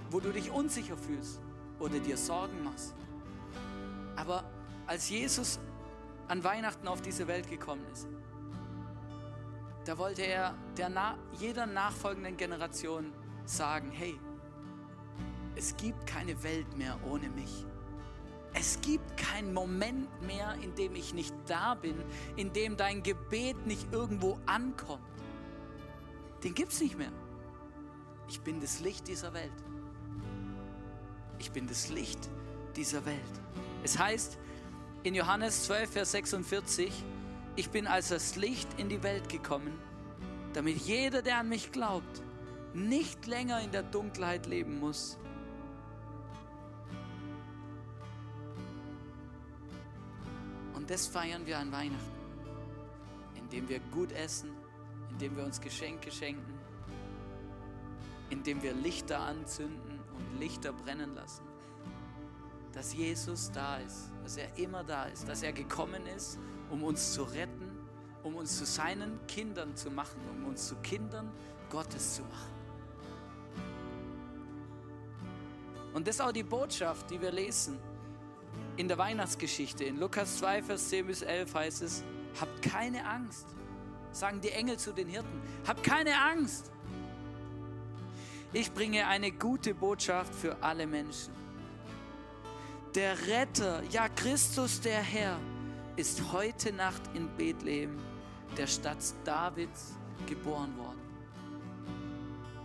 wo 0.09 0.19
du 0.19 0.31
dich 0.31 0.49
unsicher 0.51 0.97
fühlst 0.97 1.39
oder 1.79 1.99
dir 1.99 2.17
Sorgen 2.17 2.63
machst. 2.63 2.93
Aber 4.15 4.43
als 4.87 5.09
Jesus 5.09 5.59
an 6.27 6.43
Weihnachten 6.43 6.87
auf 6.87 7.01
diese 7.01 7.27
Welt 7.27 7.49
gekommen 7.49 7.85
ist, 7.91 8.07
da 9.85 9.97
wollte 9.97 10.21
er 10.21 10.55
der, 10.77 11.17
jeder 11.39 11.65
nachfolgenden 11.65 12.37
Generation 12.37 13.11
sagen, 13.45 13.91
hey, 13.91 14.19
es 15.55 15.75
gibt 15.75 16.05
keine 16.07 16.41
Welt 16.43 16.77
mehr 16.77 16.97
ohne 17.09 17.29
mich. 17.29 17.65
Es 18.53 18.79
gibt 18.81 19.17
keinen 19.17 19.53
Moment 19.53 20.09
mehr, 20.21 20.55
in 20.61 20.75
dem 20.75 20.95
ich 20.95 21.13
nicht 21.13 21.33
da 21.47 21.73
bin, 21.75 21.95
in 22.35 22.51
dem 22.51 22.75
dein 22.75 23.01
Gebet 23.01 23.65
nicht 23.65 23.91
irgendwo 23.93 24.37
ankommt. 24.45 25.01
Den 26.43 26.53
gibt 26.53 26.71
es 26.73 26.81
nicht 26.81 26.97
mehr. 26.97 27.11
Ich 28.27 28.41
bin 28.41 28.59
das 28.59 28.79
Licht 28.79 29.07
dieser 29.07 29.33
Welt. 29.33 29.51
Ich 31.39 31.51
bin 31.51 31.67
das 31.67 31.89
Licht 31.89 32.29
dieser 32.75 33.05
Welt. 33.05 33.19
Es 33.83 33.97
heißt 33.97 34.37
in 35.03 35.15
Johannes 35.15 35.65
12, 35.65 35.91
Vers 35.91 36.11
46, 36.11 36.91
ich 37.55 37.69
bin 37.69 37.87
als 37.87 38.09
das 38.09 38.35
Licht 38.35 38.67
in 38.77 38.89
die 38.89 39.01
Welt 39.03 39.29
gekommen, 39.29 39.73
damit 40.53 40.77
jeder, 40.77 41.21
der 41.21 41.39
an 41.39 41.49
mich 41.49 41.71
glaubt, 41.71 42.21
nicht 42.73 43.27
länger 43.27 43.61
in 43.61 43.71
der 43.71 43.83
Dunkelheit 43.83 44.45
leben 44.45 44.79
muss, 44.79 45.17
das 50.91 51.07
feiern 51.07 51.45
wir 51.45 51.57
an 51.57 51.71
Weihnachten, 51.71 52.11
indem 53.35 53.69
wir 53.69 53.79
gut 53.79 54.11
essen, 54.11 54.51
indem 55.09 55.37
wir 55.37 55.45
uns 55.45 55.61
Geschenke 55.61 56.11
schenken, 56.11 56.59
indem 58.29 58.61
wir 58.61 58.73
Lichter 58.73 59.21
anzünden 59.21 60.01
und 60.17 60.39
Lichter 60.39 60.73
brennen 60.73 61.15
lassen. 61.15 61.45
Dass 62.73 62.93
Jesus 62.93 63.49
da 63.53 63.77
ist, 63.77 64.11
dass 64.21 64.35
er 64.35 64.57
immer 64.57 64.83
da 64.83 65.05
ist, 65.05 65.29
dass 65.29 65.43
er 65.43 65.53
gekommen 65.53 66.05
ist, 66.07 66.37
um 66.69 66.83
uns 66.83 67.13
zu 67.13 67.23
retten, 67.23 67.71
um 68.23 68.35
uns 68.35 68.57
zu 68.57 68.65
seinen 68.65 69.25
Kindern 69.27 69.73
zu 69.77 69.89
machen, 69.89 70.19
um 70.29 70.45
uns 70.45 70.67
zu 70.67 70.75
Kindern 70.77 71.31
Gottes 71.69 72.15
zu 72.15 72.23
machen. 72.23 72.51
Und 75.93 76.05
das 76.05 76.15
ist 76.15 76.21
auch 76.21 76.33
die 76.33 76.43
Botschaft, 76.43 77.09
die 77.09 77.21
wir 77.21 77.31
lesen 77.31 77.79
in 78.81 78.87
der 78.87 78.97
Weihnachtsgeschichte, 78.97 79.83
in 79.83 79.99
Lukas 79.99 80.39
2, 80.39 80.63
Vers 80.63 80.89
10 80.89 81.05
bis 81.05 81.21
11 81.21 81.53
heißt 81.53 81.83
es, 81.83 82.03
habt 82.39 82.63
keine 82.63 83.05
Angst, 83.05 83.45
sagen 84.11 84.41
die 84.41 84.49
Engel 84.49 84.77
zu 84.77 84.91
den 84.91 85.07
Hirten, 85.07 85.39
habt 85.67 85.83
keine 85.83 86.19
Angst. 86.19 86.71
Ich 88.51 88.73
bringe 88.73 89.05
eine 89.05 89.31
gute 89.31 89.75
Botschaft 89.75 90.33
für 90.33 90.57
alle 90.63 90.87
Menschen. 90.87 91.31
Der 92.95 93.15
Retter, 93.27 93.83
ja 93.91 94.09
Christus 94.09 94.81
der 94.81 94.99
Herr, 94.99 95.37
ist 95.95 96.19
heute 96.33 96.73
Nacht 96.73 97.03
in 97.13 97.29
Bethlehem, 97.37 97.99
der 98.57 98.65
Stadt 98.65 98.97
Davids, 99.23 99.93
geboren 100.25 100.75
worden. 100.75 101.01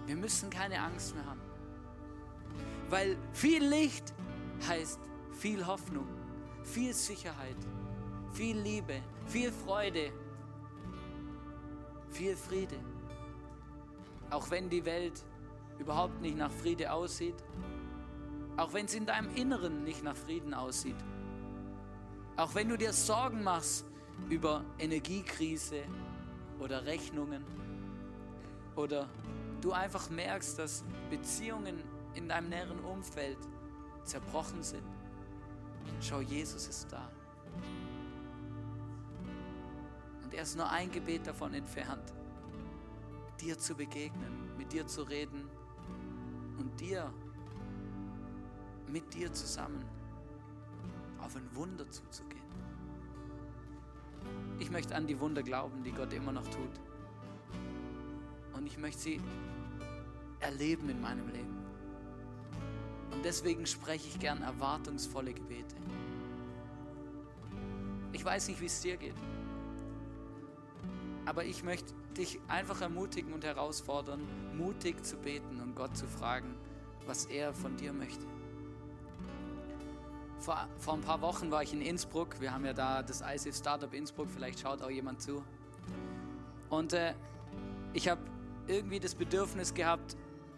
Wir 0.06 0.16
müssen 0.16 0.48
keine 0.48 0.80
Angst 0.80 1.14
mehr 1.14 1.26
haben, 1.26 1.42
weil 2.88 3.18
viel 3.34 3.62
Licht 3.62 4.14
heißt 4.66 4.98
viel 5.36 5.66
Hoffnung, 5.66 6.06
viel 6.62 6.92
Sicherheit, 6.92 7.56
viel 8.32 8.58
Liebe, 8.58 9.02
viel 9.26 9.52
Freude, 9.52 10.10
viel 12.10 12.36
Friede. 12.36 12.78
Auch 14.30 14.50
wenn 14.50 14.68
die 14.68 14.84
Welt 14.84 15.24
überhaupt 15.78 16.20
nicht 16.20 16.36
nach 16.36 16.50
Friede 16.50 16.90
aussieht, 16.90 17.36
auch 18.56 18.72
wenn 18.72 18.86
es 18.86 18.94
in 18.94 19.04
deinem 19.04 19.34
Inneren 19.34 19.84
nicht 19.84 20.02
nach 20.02 20.16
Frieden 20.16 20.54
aussieht, 20.54 20.96
auch 22.36 22.54
wenn 22.54 22.68
du 22.68 22.78
dir 22.78 22.92
Sorgen 22.92 23.42
machst 23.42 23.84
über 24.30 24.64
Energiekrise 24.78 25.82
oder 26.58 26.86
Rechnungen 26.86 27.44
oder 28.74 29.08
du 29.60 29.72
einfach 29.72 30.08
merkst, 30.08 30.58
dass 30.58 30.84
Beziehungen 31.10 31.82
in 32.14 32.28
deinem 32.28 32.48
näheren 32.48 32.80
Umfeld 32.80 33.38
zerbrochen 34.04 34.62
sind, 34.62 34.82
Schau, 36.00 36.20
Jesus 36.20 36.68
ist 36.68 36.92
da. 36.92 37.10
Und 40.22 40.34
er 40.34 40.42
ist 40.42 40.56
nur 40.56 40.68
ein 40.70 40.90
Gebet 40.90 41.26
davon 41.26 41.54
entfernt, 41.54 42.12
dir 43.40 43.58
zu 43.58 43.74
begegnen, 43.74 44.56
mit 44.56 44.72
dir 44.72 44.86
zu 44.86 45.02
reden 45.02 45.48
und 46.58 46.80
dir, 46.80 47.12
mit 48.88 49.12
dir 49.14 49.32
zusammen 49.32 49.84
auf 51.20 51.36
ein 51.36 51.48
Wunder 51.54 51.88
zuzugehen. 51.90 52.44
Ich 54.58 54.70
möchte 54.70 54.94
an 54.94 55.06
die 55.06 55.18
Wunder 55.20 55.42
glauben, 55.42 55.82
die 55.82 55.92
Gott 55.92 56.12
immer 56.12 56.32
noch 56.32 56.46
tut. 56.48 56.80
Und 58.54 58.66
ich 58.66 58.78
möchte 58.78 59.02
sie 59.02 59.20
erleben 60.40 60.88
in 60.88 61.00
meinem 61.00 61.28
Leben. 61.28 61.65
Und 63.16 63.24
deswegen 63.24 63.64
spreche 63.64 64.08
ich 64.08 64.18
gern 64.18 64.42
erwartungsvolle 64.42 65.32
Gebete. 65.32 65.74
Ich 68.12 68.22
weiß 68.22 68.48
nicht, 68.48 68.60
wie 68.60 68.66
es 68.66 68.80
dir 68.82 68.98
geht. 68.98 69.14
Aber 71.24 71.44
ich 71.46 71.64
möchte 71.64 71.94
dich 72.16 72.38
einfach 72.46 72.82
ermutigen 72.82 73.32
und 73.32 73.42
herausfordern, 73.42 74.20
mutig 74.54 75.02
zu 75.02 75.16
beten 75.16 75.60
und 75.60 75.74
Gott 75.74 75.96
zu 75.96 76.06
fragen, 76.06 76.54
was 77.06 77.24
er 77.24 77.54
von 77.54 77.74
dir 77.78 77.94
möchte. 77.94 78.26
Vor, 80.38 80.68
vor 80.78 80.94
ein 80.94 81.00
paar 81.00 81.22
Wochen 81.22 81.50
war 81.50 81.62
ich 81.62 81.72
in 81.72 81.80
Innsbruck. 81.80 82.38
Wir 82.38 82.52
haben 82.52 82.66
ja 82.66 82.74
da 82.74 83.02
das 83.02 83.22
ICF 83.22 83.56
Startup 83.56 83.92
Innsbruck. 83.94 84.28
Vielleicht 84.28 84.60
schaut 84.60 84.82
auch 84.82 84.90
jemand 84.90 85.22
zu. 85.22 85.42
Und 86.68 86.92
äh, 86.92 87.14
ich 87.94 88.08
habe 88.08 88.20
irgendwie 88.66 89.00
das 89.00 89.14
Bedürfnis 89.14 89.72
gehabt, 89.72 90.16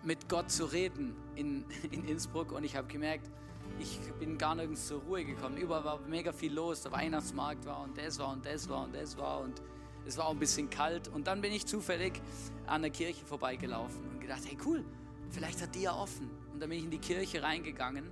mit 0.08 0.26
Gott 0.26 0.50
zu 0.50 0.64
reden 0.64 1.14
in, 1.36 1.66
in 1.90 2.08
Innsbruck 2.08 2.52
und 2.52 2.64
ich 2.64 2.74
habe 2.76 2.88
gemerkt, 2.88 3.30
ich 3.78 4.00
bin 4.18 4.38
gar 4.38 4.54
nirgends 4.54 4.86
zur 4.86 5.02
Ruhe 5.02 5.22
gekommen. 5.22 5.58
Überall 5.58 5.84
war 5.84 6.00
mega 6.08 6.32
viel 6.32 6.52
los, 6.52 6.82
der 6.82 6.92
Weihnachtsmarkt 6.92 7.66
war 7.66 7.82
und 7.82 7.96
das 7.98 8.18
war 8.18 8.32
und 8.32 8.46
das 8.46 8.66
war 8.70 8.84
und 8.84 8.94
das 8.94 9.18
war 9.18 9.40
und 9.40 9.60
es 10.06 10.16
war 10.16 10.24
auch 10.24 10.30
ein 10.30 10.38
bisschen 10.38 10.70
kalt. 10.70 11.08
Und 11.08 11.26
dann 11.26 11.42
bin 11.42 11.52
ich 11.52 11.66
zufällig 11.66 12.22
an 12.66 12.80
der 12.80 12.90
Kirche 12.90 13.22
vorbeigelaufen 13.26 14.02
und 14.10 14.20
gedacht, 14.20 14.40
hey 14.46 14.56
cool, 14.64 14.82
vielleicht 15.28 15.60
hat 15.60 15.74
die 15.74 15.82
ja 15.82 15.94
offen. 15.94 16.30
Und 16.54 16.60
dann 16.60 16.70
bin 16.70 16.78
ich 16.78 16.84
in 16.86 16.90
die 16.90 16.98
Kirche 16.98 17.42
reingegangen 17.42 18.10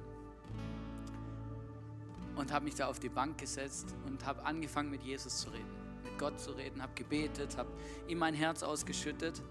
und 2.36 2.52
habe 2.52 2.66
mich 2.66 2.74
da 2.74 2.88
auf 2.88 3.00
die 3.00 3.08
Bank 3.08 3.38
gesetzt 3.38 3.94
und 4.04 4.26
habe 4.26 4.44
angefangen 4.44 4.90
mit 4.90 5.02
Jesus 5.02 5.38
zu 5.38 5.48
reden, 5.48 5.74
mit 6.04 6.18
Gott 6.18 6.38
zu 6.38 6.50
reden, 6.50 6.82
habe 6.82 6.92
gebetet, 6.94 7.56
habe 7.56 7.70
ihm 8.06 8.18
mein 8.18 8.34
Herz 8.34 8.62
ausgeschüttet. 8.62 9.42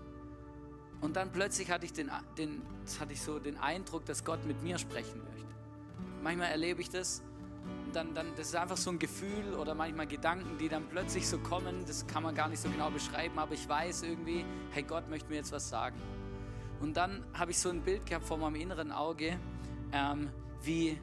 Und 1.05 1.15
dann 1.15 1.31
plötzlich 1.31 1.69
hatte 1.69 1.85
ich, 1.85 1.93
den, 1.93 2.09
den, 2.35 2.63
hatte 2.99 3.13
ich 3.13 3.21
so 3.21 3.37
den 3.37 3.57
Eindruck, 3.57 4.05
dass 4.05 4.25
Gott 4.25 4.43
mit 4.47 4.63
mir 4.63 4.79
sprechen 4.79 5.21
möchte. 5.23 5.53
Manchmal 6.23 6.49
erlebe 6.49 6.81
ich 6.81 6.89
das. 6.89 7.21
Und 7.85 7.95
dann, 7.95 8.15
dann, 8.15 8.31
das 8.35 8.47
ist 8.47 8.55
einfach 8.55 8.75
so 8.75 8.89
ein 8.89 8.97
Gefühl 8.97 9.53
oder 9.53 9.75
manchmal 9.75 10.07
Gedanken, 10.07 10.57
die 10.57 10.67
dann 10.67 10.89
plötzlich 10.89 11.27
so 11.27 11.37
kommen. 11.37 11.85
Das 11.85 12.07
kann 12.07 12.23
man 12.23 12.33
gar 12.33 12.49
nicht 12.49 12.59
so 12.59 12.71
genau 12.71 12.89
beschreiben, 12.89 13.37
aber 13.37 13.53
ich 13.53 13.69
weiß 13.69 14.01
irgendwie, 14.01 14.43
hey, 14.71 14.81
Gott 14.81 15.07
möchte 15.07 15.29
mir 15.29 15.35
jetzt 15.35 15.51
was 15.51 15.69
sagen. 15.69 15.95
Und 16.81 16.97
dann 16.97 17.23
habe 17.35 17.51
ich 17.51 17.59
so 17.59 17.69
ein 17.69 17.83
Bild 17.83 18.07
gehabt 18.07 18.25
vor 18.25 18.39
meinem 18.39 18.55
inneren 18.55 18.91
Auge, 18.91 19.37
ähm, 19.91 20.31
wie, 20.63 20.99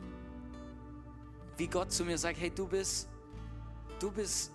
wie 1.59 1.69
Gott 1.69 1.93
zu 1.93 2.05
mir 2.05 2.19
sagt, 2.19 2.41
hey, 2.41 2.51
du 2.51 2.67
bist, 2.67 3.09
du 4.01 4.11
bist, 4.11 4.51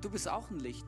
du 0.00 0.08
bist 0.08 0.28
auch 0.28 0.48
ein 0.48 0.60
Licht. 0.60 0.86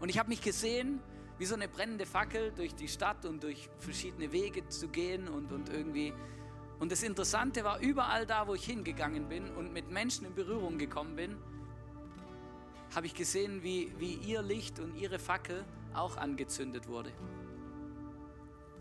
Und 0.00 0.08
ich 0.08 0.18
habe 0.18 0.30
mich 0.30 0.40
gesehen, 0.40 1.02
wie 1.38 1.46
so 1.46 1.54
eine 1.54 1.68
brennende 1.68 2.06
Fackel 2.06 2.52
durch 2.52 2.74
die 2.74 2.88
Stadt 2.88 3.24
und 3.24 3.42
durch 3.42 3.68
verschiedene 3.78 4.30
Wege 4.32 4.68
zu 4.68 4.88
gehen 4.88 5.28
und, 5.28 5.52
und 5.52 5.68
irgendwie. 5.68 6.12
Und 6.78 6.92
das 6.92 7.02
Interessante 7.02 7.64
war, 7.64 7.80
überall 7.80 8.26
da, 8.26 8.46
wo 8.46 8.54
ich 8.54 8.64
hingegangen 8.64 9.28
bin 9.28 9.50
und 9.50 9.72
mit 9.72 9.90
Menschen 9.90 10.26
in 10.26 10.34
Berührung 10.34 10.78
gekommen 10.78 11.16
bin, 11.16 11.36
habe 12.94 13.06
ich 13.06 13.14
gesehen, 13.14 13.62
wie, 13.62 13.92
wie 13.98 14.14
ihr 14.14 14.42
Licht 14.42 14.78
und 14.78 14.94
ihre 14.94 15.18
Fackel 15.18 15.64
auch 15.94 16.16
angezündet 16.16 16.86
wurde. 16.86 17.12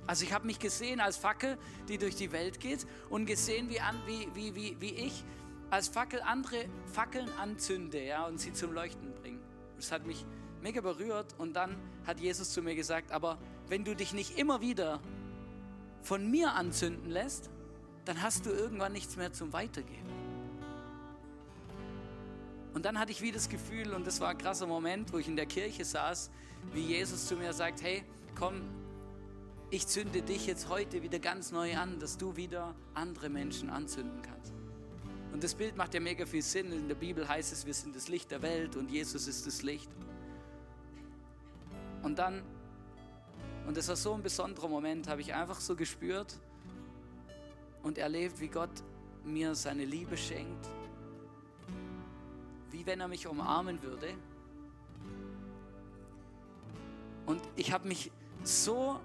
Also 0.06 0.26
ich 0.26 0.34
habe 0.34 0.46
mich 0.46 0.60
gesehen 0.60 1.00
als 1.00 1.18
Fackel, 1.18 1.58
die 1.88 1.98
durch 1.98 2.16
die 2.16 2.32
Welt 2.32 2.60
geht 2.60 2.86
und 3.10 3.26
gesehen, 3.26 3.70
wie, 3.70 3.80
an, 3.80 3.96
wie, 4.06 4.28
wie, 4.34 4.54
wie, 4.54 4.82
wie 4.82 4.94
ich 4.94 5.24
als 5.70 5.88
Fackel 5.88 6.22
andere 6.22 6.66
Fackeln 6.92 7.30
anzünde 7.40 8.04
ja, 8.04 8.26
und 8.26 8.38
sie 8.38 8.54
zum 8.54 8.74
Leuchten 8.74 9.14
bringe. 9.16 9.40
Das 9.78 9.92
hat 9.92 10.06
mich 10.06 10.26
mega 10.62 10.82
berührt 10.82 11.34
und 11.38 11.54
dann 11.54 11.78
hat 12.06 12.20
Jesus 12.20 12.52
zu 12.52 12.62
mir 12.62 12.76
gesagt, 12.76 13.12
aber 13.12 13.38
wenn 13.70 13.84
du 13.84 13.96
dich 13.96 14.14
nicht 14.14 14.38
immer 14.38 14.62
wieder 14.62 15.00
von 16.02 16.30
mir 16.30 16.54
anzünden 16.54 17.10
lässt, 17.10 17.50
dann 18.06 18.22
hast 18.22 18.46
du 18.46 18.50
irgendwann 18.50 18.92
nichts 18.92 19.16
mehr 19.16 19.32
zum 19.32 19.54
Weitergeben. 19.54 20.04
Und 22.74 22.86
dann 22.86 23.00
hatte 23.00 23.12
ich 23.12 23.22
wieder 23.22 23.36
das 23.36 23.50
Gefühl, 23.50 23.94
und 23.94 24.06
das 24.08 24.20
war 24.20 24.30
ein 24.30 24.38
krasser 24.38 24.68
Moment, 24.68 25.14
wo 25.14 25.18
ich 25.18 25.28
in 25.28 25.36
der 25.36 25.46
Kirche 25.46 25.86
saß, 25.86 26.32
wie 26.74 26.82
Jesus 26.82 27.28
zu 27.28 27.36
mir 27.36 27.54
sagt, 27.54 27.82
hey, 27.82 28.04
komm, 28.36 28.62
ich 29.70 29.88
zünde 29.88 30.22
dich 30.22 30.46
jetzt 30.48 30.70
heute 30.70 31.02
wieder 31.02 31.20
ganz 31.20 31.52
neu 31.52 31.76
an, 31.78 32.00
dass 32.00 32.18
du 32.18 32.36
wieder 32.36 32.76
andere 32.94 33.30
Menschen 33.30 33.70
anzünden 33.70 34.22
kannst. 34.22 34.54
Und 35.32 35.44
das 35.44 35.56
Bild 35.56 35.76
macht 35.76 35.94
ja 35.96 36.00
mega 36.00 36.26
viel 36.28 36.44
Sinn. 36.44 36.72
In 36.72 36.88
der 36.88 36.96
Bibel 36.96 37.28
heißt 37.28 37.52
es, 37.54 37.66
wir 37.66 37.74
sind 37.74 37.96
das 37.96 38.08
Licht 38.08 38.30
der 38.30 38.44
Welt 38.44 38.76
und 38.76 38.92
Jesus 38.92 39.28
ist 39.28 39.48
das 39.48 39.64
Licht. 39.64 39.90
Und 42.04 42.20
dann, 42.20 42.44
und 43.66 43.78
das 43.78 43.88
war 43.88 43.96
so 43.96 44.14
ein 44.14 44.22
besonderer 44.22 44.68
Moment, 44.68 45.08
habe 45.08 45.22
ich 45.22 45.34
einfach 45.34 45.60
so 45.60 45.76
gespürt 45.76 46.38
und 47.82 47.98
erlebt, 47.98 48.40
wie 48.40 48.50
Gott 48.50 48.84
mir 49.24 49.56
seine 49.56 49.86
Liebe 49.86 50.18
schenkt, 50.18 50.68
wie 52.72 52.86
wenn 52.86 53.00
er 53.00 53.08
mich 53.08 53.26
umarmen 53.26 53.82
würde. 53.82 54.14
Und 57.26 57.42
ich 57.56 57.72
habe 57.72 57.88
mich 57.88 58.12
so 58.44 59.00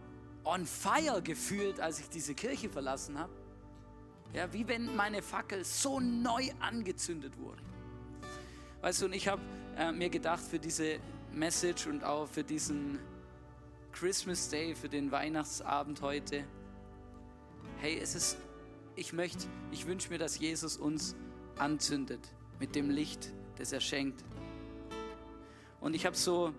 on 0.45 0.67
fire 0.67 1.23
gefühlt, 1.23 1.79
als 1.79 2.01
ich 2.01 2.09
diese 2.09 2.35
Kirche 2.35 2.69
verlassen 2.69 3.17
habe. 3.17 3.33
Ja, 4.35 4.53
wie 4.53 4.67
wenn 4.67 4.95
meine 4.97 5.23
Fackel 5.23 5.65
so 5.65 6.01
neu 6.01 6.51
angezündet 6.61 7.39
wurde. 7.39 7.63
Weißt 8.81 9.03
du, 9.03 9.07
und 9.07 9.13
ich 9.13 9.29
habe 9.29 9.41
äh, 9.77 9.93
mir 9.93 10.11
gedacht 10.11 10.43
für 10.43 10.59
diese 10.59 10.99
Message 11.39 11.87
und 11.87 12.05
auch 12.05 12.27
für 12.27 12.43
diesen 12.43 12.99
Christmas 13.93 14.49
Day, 14.49 14.75
für 14.75 14.89
den 14.89 15.11
Weihnachtsabend 15.13 16.03
heute, 16.03 16.45
hey, 17.79 17.99
es 17.99 18.15
ist, 18.15 18.39
ich 18.97 19.13
möchte, 19.13 19.47
ich 19.71 19.87
wünsche 19.87 20.11
mir, 20.11 20.19
dass 20.19 20.39
Jesus 20.39 20.77
uns 20.77 21.17
anzündet 21.57 22.21
mit 22.59 22.75
dem 22.75 22.91
Licht, 22.91 23.33
das 23.57 23.73
er 23.73 23.81
schenkt. 23.81 24.25
Und 25.81 25.95
ich 25.95 26.07
habe 26.07 26.17
so, 26.17 26.53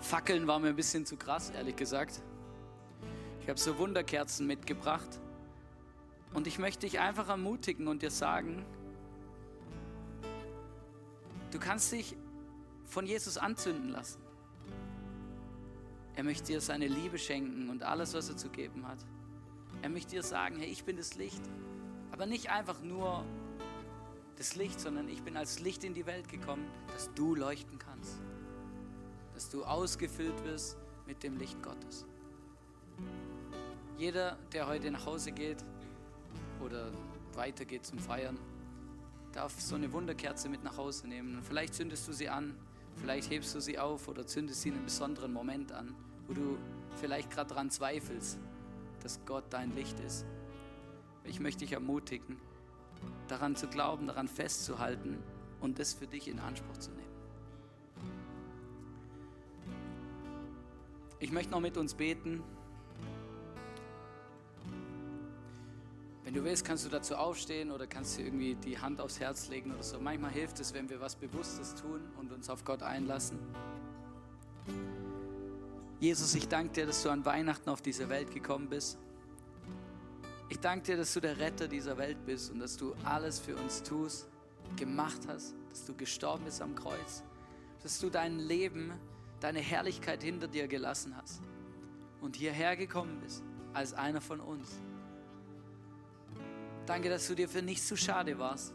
Fackeln 0.00 0.46
war 0.46 0.58
mir 0.58 0.68
ein 0.68 0.76
bisschen 0.76 1.06
zu 1.06 1.16
krass, 1.16 1.50
ehrlich 1.50 1.76
gesagt. 1.76 2.22
Ich 3.40 3.48
habe 3.48 3.58
so 3.58 3.78
Wunderkerzen 3.78 4.46
mitgebracht. 4.46 5.18
Und 6.32 6.46
ich 6.46 6.58
möchte 6.58 6.86
dich 6.86 7.00
einfach 7.00 7.28
ermutigen 7.28 7.88
und 7.88 8.02
dir 8.02 8.10
sagen, 8.10 8.64
du 11.50 11.58
kannst 11.58 11.90
dich 11.92 12.16
von 12.90 13.06
Jesus 13.06 13.38
anzünden 13.38 13.90
lassen. 13.90 14.20
Er 16.16 16.24
möchte 16.24 16.48
dir 16.48 16.60
seine 16.60 16.88
Liebe 16.88 17.18
schenken 17.18 17.70
und 17.70 17.82
alles, 17.82 18.12
was 18.14 18.28
er 18.28 18.36
zu 18.36 18.50
geben 18.50 18.86
hat. 18.86 18.98
Er 19.80 19.88
möchte 19.88 20.10
dir 20.10 20.22
sagen, 20.22 20.56
hey, 20.58 20.68
ich 20.68 20.84
bin 20.84 20.96
das 20.96 21.14
Licht. 21.14 21.40
Aber 22.10 22.26
nicht 22.26 22.50
einfach 22.50 22.82
nur 22.82 23.24
das 24.36 24.56
Licht, 24.56 24.80
sondern 24.80 25.08
ich 25.08 25.22
bin 25.22 25.36
als 25.36 25.60
Licht 25.60 25.84
in 25.84 25.94
die 25.94 26.04
Welt 26.06 26.28
gekommen, 26.28 26.66
dass 26.92 27.12
du 27.14 27.34
leuchten 27.34 27.78
kannst. 27.78 28.18
Dass 29.34 29.48
du 29.48 29.64
ausgefüllt 29.64 30.44
wirst 30.44 30.76
mit 31.06 31.22
dem 31.22 31.38
Licht 31.38 31.62
Gottes. 31.62 32.04
Jeder, 33.96 34.36
der 34.52 34.66
heute 34.66 34.90
nach 34.90 35.06
Hause 35.06 35.30
geht 35.30 35.64
oder 36.62 36.90
weitergeht 37.34 37.86
zum 37.86 37.98
Feiern, 37.98 38.38
darf 39.32 39.60
so 39.60 39.76
eine 39.76 39.92
Wunderkerze 39.92 40.48
mit 40.48 40.64
nach 40.64 40.76
Hause 40.76 41.06
nehmen. 41.06 41.42
Vielleicht 41.42 41.74
zündest 41.74 42.08
du 42.08 42.12
sie 42.12 42.28
an 42.28 42.56
Vielleicht 42.96 43.30
hebst 43.30 43.54
du 43.54 43.60
sie 43.60 43.78
auf 43.78 44.08
oder 44.08 44.26
zündest 44.26 44.62
sie 44.62 44.68
in 44.68 44.76
einem 44.76 44.84
besonderen 44.84 45.32
Moment 45.32 45.72
an, 45.72 45.94
wo 46.26 46.34
du 46.34 46.58
vielleicht 46.96 47.30
gerade 47.30 47.48
daran 47.48 47.70
zweifelst, 47.70 48.38
dass 49.02 49.24
Gott 49.24 49.44
dein 49.50 49.74
Licht 49.74 49.98
ist. 50.00 50.26
Ich 51.24 51.40
möchte 51.40 51.60
dich 51.60 51.72
ermutigen, 51.72 52.36
daran 53.28 53.56
zu 53.56 53.68
glauben, 53.68 54.06
daran 54.06 54.28
festzuhalten 54.28 55.18
und 55.60 55.78
das 55.78 55.94
für 55.94 56.06
dich 56.06 56.28
in 56.28 56.38
Anspruch 56.38 56.78
zu 56.78 56.90
nehmen. 56.90 57.00
Ich 61.18 61.32
möchte 61.32 61.52
noch 61.52 61.60
mit 61.60 61.76
uns 61.76 61.94
beten. 61.94 62.42
Wenn 66.30 66.36
du 66.36 66.44
willst, 66.44 66.64
kannst 66.64 66.84
du 66.84 66.88
dazu 66.88 67.16
aufstehen 67.16 67.72
oder 67.72 67.88
kannst 67.88 68.16
du 68.16 68.22
irgendwie 68.22 68.54
die 68.54 68.78
Hand 68.78 69.00
aufs 69.00 69.18
Herz 69.18 69.48
legen 69.48 69.74
oder 69.74 69.82
so. 69.82 69.98
Manchmal 69.98 70.30
hilft 70.30 70.60
es, 70.60 70.72
wenn 70.72 70.88
wir 70.88 71.00
was 71.00 71.16
Bewusstes 71.16 71.74
tun 71.74 72.00
und 72.20 72.30
uns 72.30 72.48
auf 72.48 72.64
Gott 72.64 72.84
einlassen. 72.84 73.40
Jesus, 75.98 76.32
ich 76.36 76.46
danke 76.46 76.72
dir, 76.72 76.86
dass 76.86 77.02
du 77.02 77.10
an 77.10 77.24
Weihnachten 77.24 77.68
auf 77.68 77.82
diese 77.82 78.08
Welt 78.08 78.32
gekommen 78.32 78.68
bist. 78.68 78.96
Ich 80.48 80.60
danke 80.60 80.86
dir, 80.86 80.98
dass 80.98 81.12
du 81.14 81.18
der 81.18 81.36
Retter 81.36 81.66
dieser 81.66 81.98
Welt 81.98 82.24
bist 82.24 82.52
und 82.52 82.60
dass 82.60 82.76
du 82.76 82.94
alles 83.02 83.40
für 83.40 83.56
uns 83.56 83.82
tust, 83.82 84.28
gemacht 84.76 85.22
hast, 85.26 85.56
dass 85.70 85.84
du 85.84 85.96
gestorben 85.96 86.44
bist 86.44 86.62
am 86.62 86.76
Kreuz, 86.76 87.24
dass 87.82 87.98
du 87.98 88.08
dein 88.08 88.38
Leben, 88.38 88.92
deine 89.40 89.58
Herrlichkeit 89.58 90.22
hinter 90.22 90.46
dir 90.46 90.68
gelassen 90.68 91.16
hast 91.16 91.42
und 92.20 92.36
hierher 92.36 92.76
gekommen 92.76 93.18
bist 93.20 93.42
als 93.72 93.94
einer 93.94 94.20
von 94.20 94.38
uns 94.38 94.80
Danke, 96.90 97.08
dass 97.08 97.28
du 97.28 97.36
dir 97.36 97.48
für 97.48 97.62
nichts 97.62 97.86
zu 97.86 97.96
schade 97.96 98.36
warst. 98.36 98.74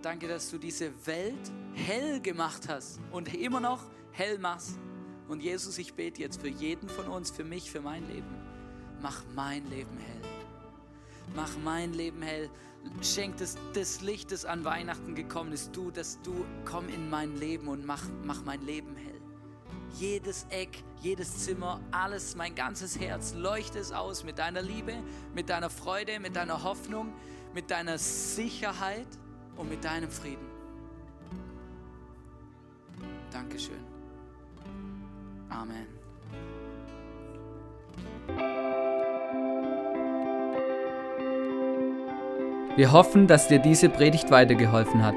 Danke, 0.00 0.26
dass 0.26 0.50
du 0.50 0.56
diese 0.56 0.90
Welt 1.06 1.52
hell 1.74 2.18
gemacht 2.18 2.66
hast 2.66 2.98
und 3.10 3.34
immer 3.34 3.60
noch 3.60 3.82
hell 4.12 4.38
machst. 4.38 4.78
Und 5.28 5.42
Jesus, 5.42 5.76
ich 5.76 5.92
bete 5.92 6.22
jetzt 6.22 6.40
für 6.40 6.48
jeden 6.48 6.88
von 6.88 7.08
uns, 7.08 7.30
für 7.30 7.44
mich, 7.44 7.70
für 7.70 7.82
mein 7.82 8.08
Leben. 8.08 8.34
Mach 9.02 9.22
mein 9.34 9.68
Leben 9.68 9.98
hell. 9.98 10.30
Mach 11.36 11.50
mein 11.62 11.92
Leben 11.92 12.22
hell. 12.22 12.48
Schenk 13.02 13.36
das, 13.36 13.58
das 13.74 14.00
Licht, 14.00 14.32
das 14.32 14.46
an 14.46 14.64
Weihnachten 14.64 15.14
gekommen 15.14 15.52
ist. 15.52 15.76
Du, 15.76 15.90
dass 15.90 16.18
du 16.22 16.46
komm 16.64 16.88
in 16.88 17.10
mein 17.10 17.36
Leben 17.36 17.68
und 17.68 17.84
mach, 17.84 18.04
mach 18.24 18.42
mein 18.46 18.62
Leben 18.62 18.96
hell 18.96 19.17
jedes 19.94 20.46
Eck, 20.50 20.82
jedes 21.00 21.44
Zimmer, 21.44 21.80
alles, 21.90 22.36
mein 22.36 22.54
ganzes 22.54 22.98
Herz, 22.98 23.34
leuchte 23.34 23.78
es 23.78 23.92
aus 23.92 24.24
mit 24.24 24.38
deiner 24.38 24.62
Liebe, 24.62 24.94
mit 25.34 25.48
deiner 25.48 25.70
Freude, 25.70 26.20
mit 26.20 26.36
deiner 26.36 26.62
Hoffnung, 26.62 27.12
mit 27.54 27.70
deiner 27.70 27.98
Sicherheit 27.98 29.06
und 29.56 29.68
mit 29.68 29.84
deinem 29.84 30.10
Frieden. 30.10 30.46
Dankeschön. 33.30 33.84
Amen. 35.48 35.86
Wir 42.76 42.92
hoffen, 42.92 43.26
dass 43.26 43.48
dir 43.48 43.58
diese 43.58 43.88
Predigt 43.88 44.30
weitergeholfen 44.30 45.04
hat. 45.04 45.16